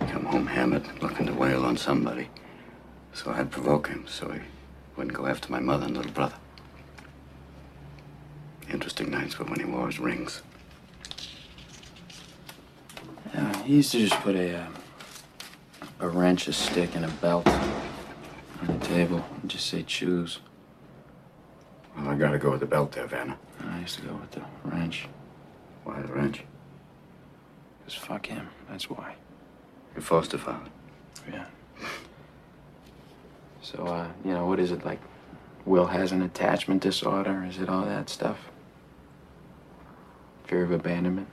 [0.00, 2.28] He'd come home hammered, looking to wail on somebody.
[3.12, 4.40] So I'd provoke him so he
[4.96, 6.34] wouldn't go after my mother and little brother.
[9.38, 10.42] Nights when he wore his rings.
[13.32, 14.66] Yeah, he used to just put a uh,
[16.00, 20.40] a wrench, a stick, and a belt on the table and just say choose.
[21.96, 23.38] Well, I gotta go with the belt there, Vanna.
[23.60, 25.08] I used to go with the wrench.
[25.84, 26.44] Why the wrench?
[27.84, 28.48] Cause fuck him.
[28.68, 29.14] That's why.
[29.94, 30.70] Your foster father.
[31.30, 31.46] Yeah.
[33.62, 35.00] So, uh, you know, what is it like?
[35.64, 37.44] Will has an attachment disorder?
[37.48, 38.50] Is it all that stuff?
[40.44, 41.28] Fear of abandonment?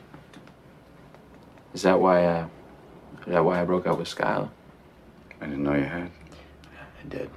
[1.73, 2.47] Is that why, uh,
[3.21, 4.49] is that why I broke up with Skylar?
[5.41, 6.11] I didn't know you had.
[6.63, 7.29] I did.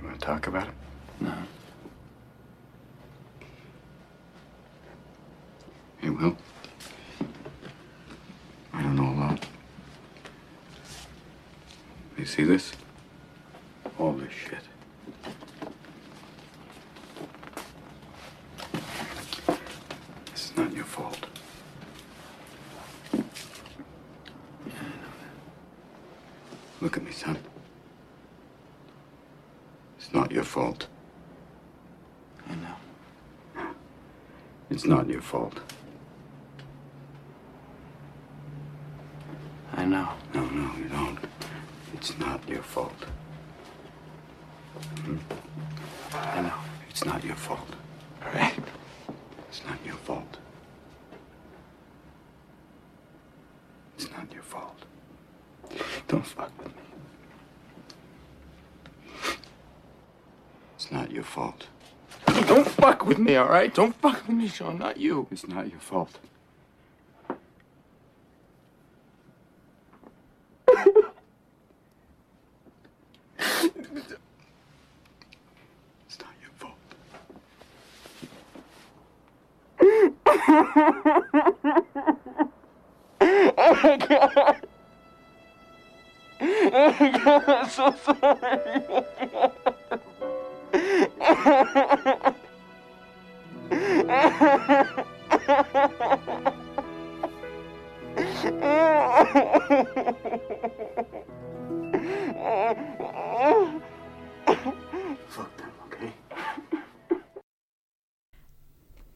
[0.00, 0.74] You wanna talk about it?
[1.20, 1.34] No.
[5.98, 6.36] Hey, Will.
[8.72, 9.46] I don't know a lot.
[12.16, 12.72] You see this?
[13.98, 14.62] All this shit.
[20.32, 21.26] This is not your fault.
[26.80, 27.38] Look at me, son.
[29.98, 30.88] It's not your fault.
[32.48, 33.66] I know.
[34.70, 35.60] It's not your fault.
[39.74, 40.08] I know.
[40.34, 41.18] No, no, you don't.
[41.94, 43.04] It's not your fault.
[45.04, 45.18] Hmm?
[46.14, 46.54] I know.
[46.90, 47.68] It's not your fault.
[48.24, 48.58] All right.
[49.48, 50.38] It's not your fault.
[53.98, 54.84] It's not your fault.
[56.08, 56.82] Don't fuck with me.
[60.76, 61.66] It's not your fault.
[62.26, 63.72] Don't fuck with me, all right?
[63.72, 64.78] Don't fuck with me, Sean.
[64.78, 65.26] Not you.
[65.30, 66.18] It's not your fault.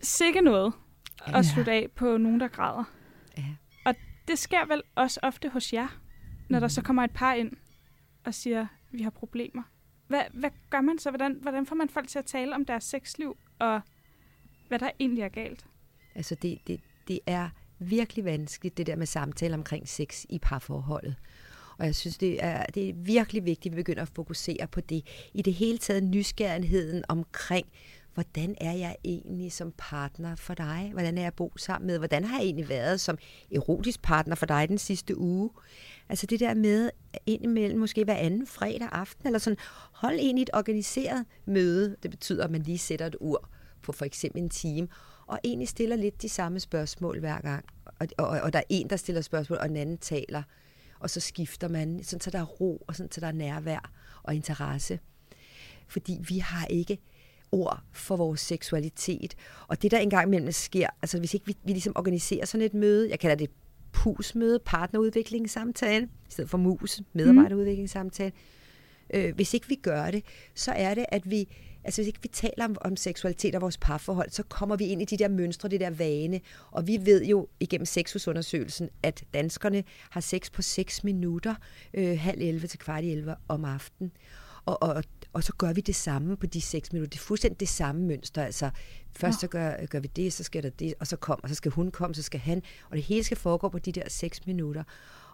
[0.02, 0.72] Sikke noget
[1.26, 2.84] at slutte af på nogen, der græder.
[3.38, 3.42] Ja.
[3.84, 3.94] Og
[4.28, 5.88] det sker vel også ofte hos jer,
[6.48, 7.52] når der så kommer et par ind
[8.24, 9.62] og siger, vi har problemer.
[10.06, 11.10] Hvad, hvad gør man så?
[11.10, 13.80] Hvordan, hvordan får man folk til at tale om deres sexliv, og
[14.68, 15.66] hvad der egentlig er galt?
[16.14, 17.48] Altså det, det, det er
[17.78, 21.16] virkelig vanskeligt, det der med samtale omkring sex i parforholdet.
[21.78, 24.80] Og jeg synes, det er, det er virkelig vigtigt, at vi begynder at fokusere på
[24.80, 25.06] det.
[25.34, 27.66] I det hele taget nysgerrigheden omkring,
[28.14, 30.90] hvordan er jeg egentlig som partner for dig?
[30.92, 31.98] Hvordan er jeg bo sammen med?
[31.98, 33.18] Hvordan har jeg egentlig været som
[33.52, 35.50] erotisk partner for dig den sidste uge?
[36.08, 36.90] Altså det der med
[37.26, 39.56] indimellem måske hver anden fredag aften, eller sådan,
[39.92, 41.96] hold egentlig et organiseret møde.
[42.02, 43.48] Det betyder, at man lige sætter et ur
[43.82, 44.88] på for eksempel en time,
[45.26, 47.64] og egentlig stiller lidt de samme spørgsmål hver gang.
[47.98, 50.42] og, og, og der er en, der stiller spørgsmål, og en anden taler,
[50.98, 53.92] og så skifter man, sådan så der er ro, og sådan så der er nærvær
[54.22, 54.98] og interesse.
[55.88, 56.98] Fordi vi har ikke
[57.52, 59.34] ord for vores seksualitet.
[59.68, 62.74] Og det, der engang imellem sker, altså hvis ikke vi, vi ligesom organiserer sådan et
[62.74, 63.50] møde, jeg kalder det
[64.04, 68.32] husmøde, partnerudviklingssamtale, i stedet for MUS, medarbejderudviklingssamtale.
[69.14, 70.24] Øh, hvis ikke vi gør det,
[70.54, 71.48] så er det, at vi,
[71.84, 75.02] altså hvis ikke vi taler om, om seksualitet og vores parforhold, så kommer vi ind
[75.02, 76.40] i de der mønstre, det der vane.
[76.70, 81.54] Og vi ved jo igennem sexusundersøgelsen, at danskerne har sex på 6 minutter,
[81.94, 84.12] øh, halv 11 til kvart i 11 om aftenen.
[84.64, 87.10] Og, og, og så gør vi det samme på de 6 minutter.
[87.10, 88.44] Det er fuldstændig det samme mønster.
[88.44, 88.70] Altså,
[89.12, 91.70] først så gør, gør vi det, så skal der det, og så kommer, så skal
[91.70, 92.62] hun komme, så skal han.
[92.90, 94.84] Og det hele skal foregå på de der 6 minutter.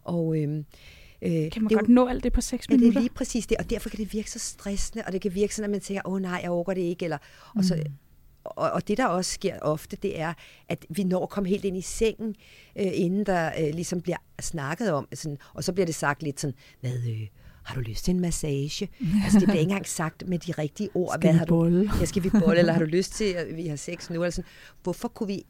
[0.05, 0.65] Og, øhm,
[1.23, 2.87] Øh, kan man godt jo, nå alt det på 6 minutter?
[2.87, 5.21] Ja, det er lige præcis det, og derfor kan det virke så stressende, og det
[5.21, 7.19] kan virke sådan, at man tænker, åh oh, nej, jeg overgår det ikke, eller,
[7.55, 7.59] mm.
[7.59, 7.85] og, så,
[8.45, 10.35] og, og det, der også sker ofte, det er,
[10.69, 12.35] at vi når at komme helt ind i sengen,
[12.79, 16.41] øh, inden der øh, ligesom bliver snakket om, sådan, og så bliver det sagt lidt
[16.41, 17.27] sådan, hvad, øh,
[17.69, 18.89] har du lyst til en massage?
[19.25, 21.15] altså, det bliver ikke engang sagt med de rigtige ord.
[21.21, 21.91] Skal Hvad vi bolle?
[22.01, 24.23] Ja, skal vi bolle, eller har du lyst til, at vi har sex nu?
[24.23, 24.49] Eller sådan.
[24.83, 25.45] Hvorfor kunne vi,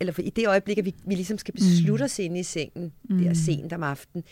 [0.00, 2.04] eller for i det øjeblik, at vi, vi ligesom skal beslutte mm.
[2.04, 3.18] os inde i sengen, mm.
[3.18, 4.24] det er sent om aftenen,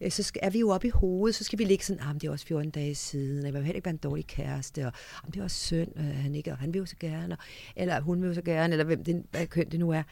[0.00, 2.14] øh, så skal, er vi jo oppe i hovedet, så skal vi ligge sådan, ah,
[2.14, 4.86] det er også 14 dage siden, og jeg vil heller ikke være en dårlig kæreste,
[4.86, 4.92] og
[5.24, 7.38] ah, det er også synd, øh, han ikke, og han vil jo så gerne, og,
[7.76, 10.02] eller hun vil jo så gerne, eller hvem det, hvad køn det nu er.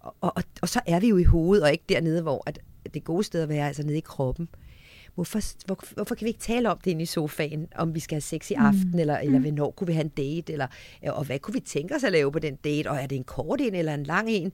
[0.00, 2.58] Og, og, og, og så er vi jo i hovedet, og ikke dernede, hvor at
[2.94, 4.48] det gode sted at være, altså nede i kroppen
[5.16, 8.14] hvorfor, hvor, hvorfor kan vi ikke tale om det inde i sofaen, om vi skal
[8.14, 8.66] have sex i mm.
[8.66, 8.98] aften, mm.
[8.98, 9.44] eller, eller mm.
[9.44, 10.66] hvornår kunne vi have en date, eller,
[11.02, 13.24] og hvad kunne vi tænke os at lave på den date, og er det en
[13.24, 14.52] kort en eller en lang en?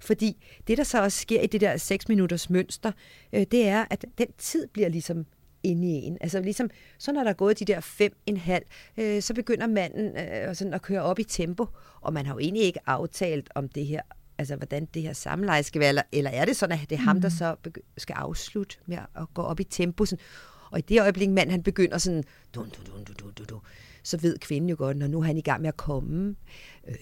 [0.00, 2.92] Fordi det, der så også sker i det der 6 minutters mønster,
[3.32, 5.26] øh, det er, at den tid bliver ligesom
[5.62, 6.18] inde i en.
[6.20, 8.64] Altså ligesom, så når der er gået de der fem en halv,
[8.96, 11.66] øh, så begynder manden øh, sådan at køre op i tempo,
[12.00, 14.00] og man har jo egentlig ikke aftalt om det her
[14.38, 17.02] altså, hvordan det her samleje skal være, eller, eller er det sådan, at det er
[17.02, 17.34] ham, der mm.
[17.36, 17.56] så
[17.98, 20.04] skal afslutte med at gå op i tempo?
[20.04, 20.24] Sådan,
[20.70, 22.24] og i det øjeblik, mand han begynder sådan,
[22.54, 23.60] dun, dun, dun, dun, dun, dun,
[24.02, 26.36] så ved kvinden jo godt, når nu er han i gang med at komme,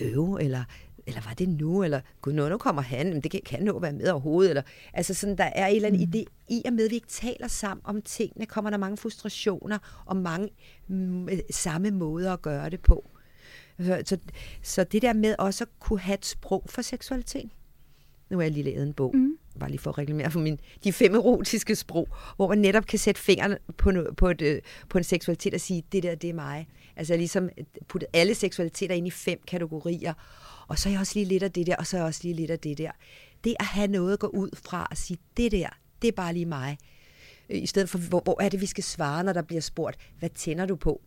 [0.01, 0.65] øve, eller,
[1.07, 3.79] eller var det nu, eller gud, nu, nu kommer han, men det kan, kan nå
[3.79, 4.63] være med overhovedet, eller,
[4.93, 6.13] altså sådan, der er en eller anden mm.
[6.15, 9.79] idé i at med, at vi ikke taler sammen om tingene, kommer der mange frustrationer,
[10.07, 10.49] og mange
[10.89, 13.11] mm, samme måder at gøre det på.
[13.81, 14.19] Så, så,
[14.63, 17.51] så det der med også at kunne have et sprog for seksualitet.
[18.31, 19.37] Nu har jeg lige lavet en bog, mm.
[19.61, 22.99] bare lige for at reklamere for min, de fem erotiske sprog, hvor man netop kan
[22.99, 26.31] sætte fingeren på, no, på, et, øh, på en seksualitet og sige, det der, det
[26.31, 26.69] er mig.
[26.97, 27.49] Altså ligesom
[27.89, 30.15] puttet alle seksualiteter ind i fem kategorier,
[30.69, 32.21] og så er jeg også lige lidt af det der, og så er jeg også
[32.23, 32.91] lige lidt af det der.
[33.45, 35.69] Det at have noget at gå ud fra og sige, det der,
[36.03, 36.79] det er bare lige mig.
[37.49, 40.29] I stedet for, hvor, hvor er det, vi skal svare, når der bliver spurgt, hvad
[40.29, 41.01] tænder du på?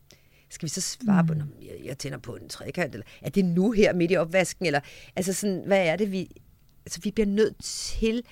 [0.56, 1.28] Skal vi så svare mm.
[1.28, 4.66] på, jeg, jeg tænder på en trekant, eller er det nu her midt i opvasken,
[4.66, 4.80] eller
[5.16, 6.32] altså sådan, hvad er det, vi,
[6.86, 8.24] altså vi bliver nødt til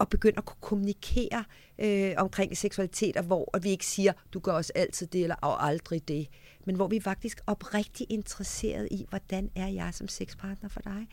[0.00, 1.44] at begynde at kunne kommunikere
[1.78, 5.34] øh, omkring seksualitet, og hvor og vi ikke siger, du gør os altid det, eller
[5.34, 6.28] og aldrig det,
[6.66, 11.06] men hvor vi er faktisk oprigtigt interesseret i, hvordan er jeg som sexpartner for dig?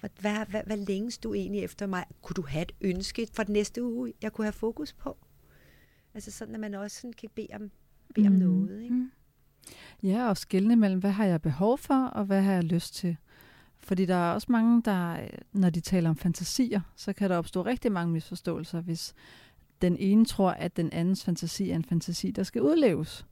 [0.00, 2.04] Hvad, hvad, hvad, længes du egentlig efter mig?
[2.22, 5.16] Kunne du have et ønske for den næste uge, jeg kunne have fokus på?
[6.14, 7.70] Altså sådan, at man også sådan kan bede om,
[8.14, 8.34] bede mm.
[8.34, 8.82] om noget.
[8.82, 8.94] Ikke?
[8.94, 9.10] Mm.
[10.04, 13.16] Ja, og skille mellem, hvad har jeg behov for, og hvad har jeg lyst til.
[13.80, 17.62] Fordi der er også mange, der, når de taler om fantasier, så kan der opstå
[17.62, 19.14] rigtig mange misforståelser, hvis
[19.82, 23.26] den ene tror, at den andens fantasi er en fantasi, der skal udleves.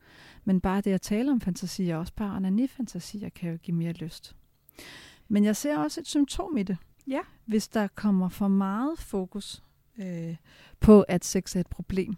[0.45, 4.37] Men bare det at tale om fantasier, også bare onani-fantasier, kan jo give mere lyst.
[5.29, 6.77] Men jeg ser også et symptom i det.
[7.09, 7.20] Ja.
[7.45, 9.62] Hvis der kommer for meget fokus
[9.99, 10.37] øh,
[10.81, 12.16] på, at sex er et problem,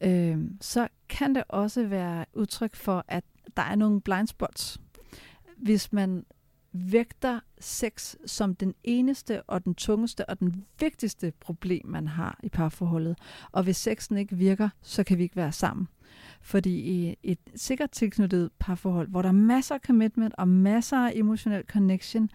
[0.00, 3.24] øh, så kan det også være udtryk for, at
[3.56, 4.80] der er nogle blind spots.
[5.56, 6.24] Hvis man
[6.72, 12.48] vægter sex som den eneste og den tungeste og den vigtigste problem, man har i
[12.48, 13.18] parforholdet.
[13.52, 15.88] Og hvis sexen ikke virker, så kan vi ikke være sammen.
[16.40, 21.12] Fordi i et sikkert tilknyttet parforhold, hvor der er masser af commitment og masser af
[21.14, 22.30] emotionel connection,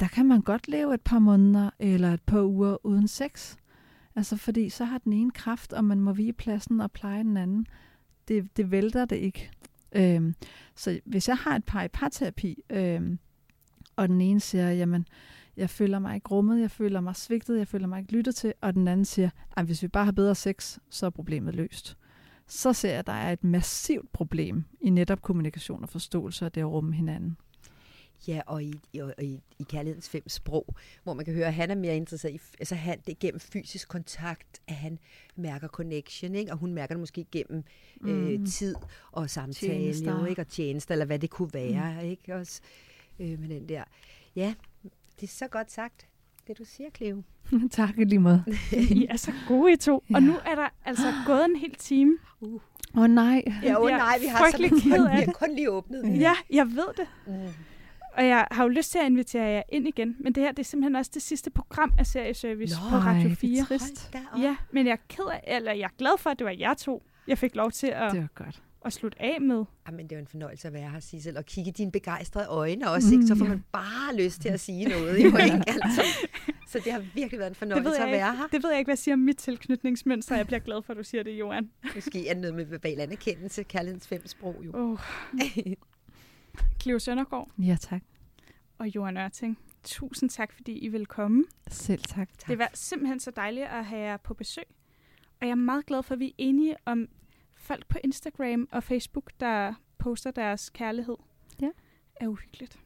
[0.00, 3.56] der kan man godt leve et par måneder eller et par uger uden sex.
[4.16, 7.36] Altså fordi så har den ene kraft, og man må vige pladsen og pleje den
[7.36, 7.66] anden.
[8.28, 9.50] Det, det vælter det ikke.
[9.92, 10.34] Øhm,
[10.74, 13.18] så hvis jeg har et par i parterapi, øhm,
[13.96, 15.06] og den ene siger, jamen,
[15.56, 18.52] jeg føler mig ikke rummet, jeg føler mig svigtet, jeg føler mig ikke lyttet til,
[18.60, 21.96] og den anden siger, at hvis vi bare har bedre sex, så er problemet løst.
[22.46, 26.52] Så ser jeg, at der er et massivt problem i netop kommunikation og forståelse af
[26.52, 27.36] det at rumme hinanden.
[28.26, 31.70] Ja, og i, og i, i kærlighedens fem sprog, hvor man kan høre, at han
[31.70, 34.98] er mere interesseret i, altså han, det er gennem fysisk kontakt, at han
[35.36, 36.52] mærker connection, ikke?
[36.52, 37.64] og hun mærker det måske gennem
[38.04, 38.28] øh, mm.
[38.28, 38.74] øh, tid
[39.12, 40.42] og samtale, jo, ikke?
[40.42, 42.08] og tjenester, eller hvad det kunne være, mm.
[42.08, 42.34] ikke?
[42.34, 42.60] Også,
[43.18, 43.84] øh, med den der.
[44.36, 44.54] Ja,
[45.20, 46.06] det er så godt sagt.
[46.46, 47.22] det, du siger, Cleo.
[47.70, 48.44] tak lige måde.
[48.90, 50.04] I er så gode, I to.
[50.14, 52.18] Og nu er der altså gået en hel time.
[52.94, 53.42] Åh oh, nej.
[53.62, 55.24] Ja, er nej, vi har, så, ked af vi det.
[55.24, 56.20] har kun lige åbnet.
[56.20, 57.06] Ja, jeg ved det.
[57.26, 57.52] Mm.
[58.18, 60.16] Og jeg har jo lyst til at invitere jer ind igen.
[60.20, 63.22] Men det her det er simpelthen også det sidste program af Serieservice Nå, på Radio
[63.22, 63.64] det er 4.
[63.64, 64.14] trist.
[64.38, 66.74] Ja, men jeg er ked af, eller jeg er glad for, at det var jer
[66.74, 68.62] to, jeg fik lov til at, Det var godt.
[68.84, 69.64] at slutte af med.
[69.86, 72.90] Jamen, det er en fornøjelse at være her, Sissel, og kigge i dine begejstrede øjne
[72.90, 73.26] også, ikke?
[73.26, 75.62] Så får man bare lyst til at sige noget, jo, ikke?
[75.84, 76.02] Altså.
[76.68, 78.46] Så det har virkelig været en fornøjelse at jeg være ikke, her.
[78.46, 80.36] det ved jeg ikke, hvad siger om mit tilknytningsmønster.
[80.36, 81.70] Jeg bliver glad for, at du siger det, Johan.
[81.94, 84.70] Måske er det noget med verbal anerkendelse, kærlighedens fem sprog, jo.
[84.74, 84.98] Oh.
[86.82, 88.02] Cleo Søndergaard Ja, tak.
[88.78, 89.58] og Johan Ørting.
[89.84, 91.44] Tusind tak, fordi I vil komme.
[91.68, 92.28] Selv tak.
[92.38, 92.48] tak.
[92.48, 94.64] Det var simpelthen så dejligt at have jer på besøg.
[95.40, 97.08] Og jeg er meget glad for, at vi er enige om
[97.56, 101.16] folk på Instagram og Facebook, der poster deres kærlighed.
[101.60, 101.68] Ja.
[102.16, 102.78] Er uhyggeligt.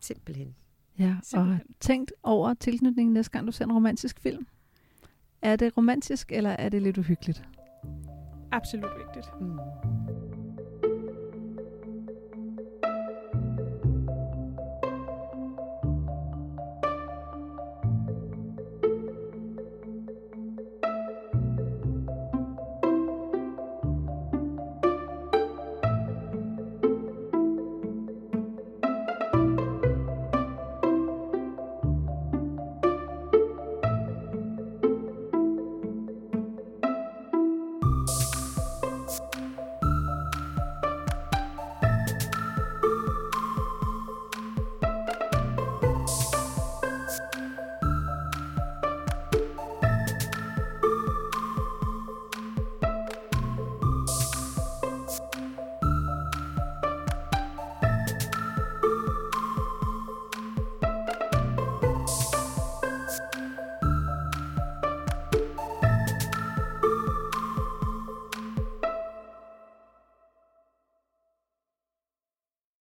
[0.00, 0.54] Simpelthen.
[0.98, 1.66] Ja, og Simpelthen.
[1.80, 4.46] tænk over tilknytningen næste gang, du ser en romantisk film.
[5.42, 7.44] Er det romantisk, eller er det lidt uhyggeligt?
[8.52, 9.40] Absolut vigtigt.
[9.40, 9.58] Mm.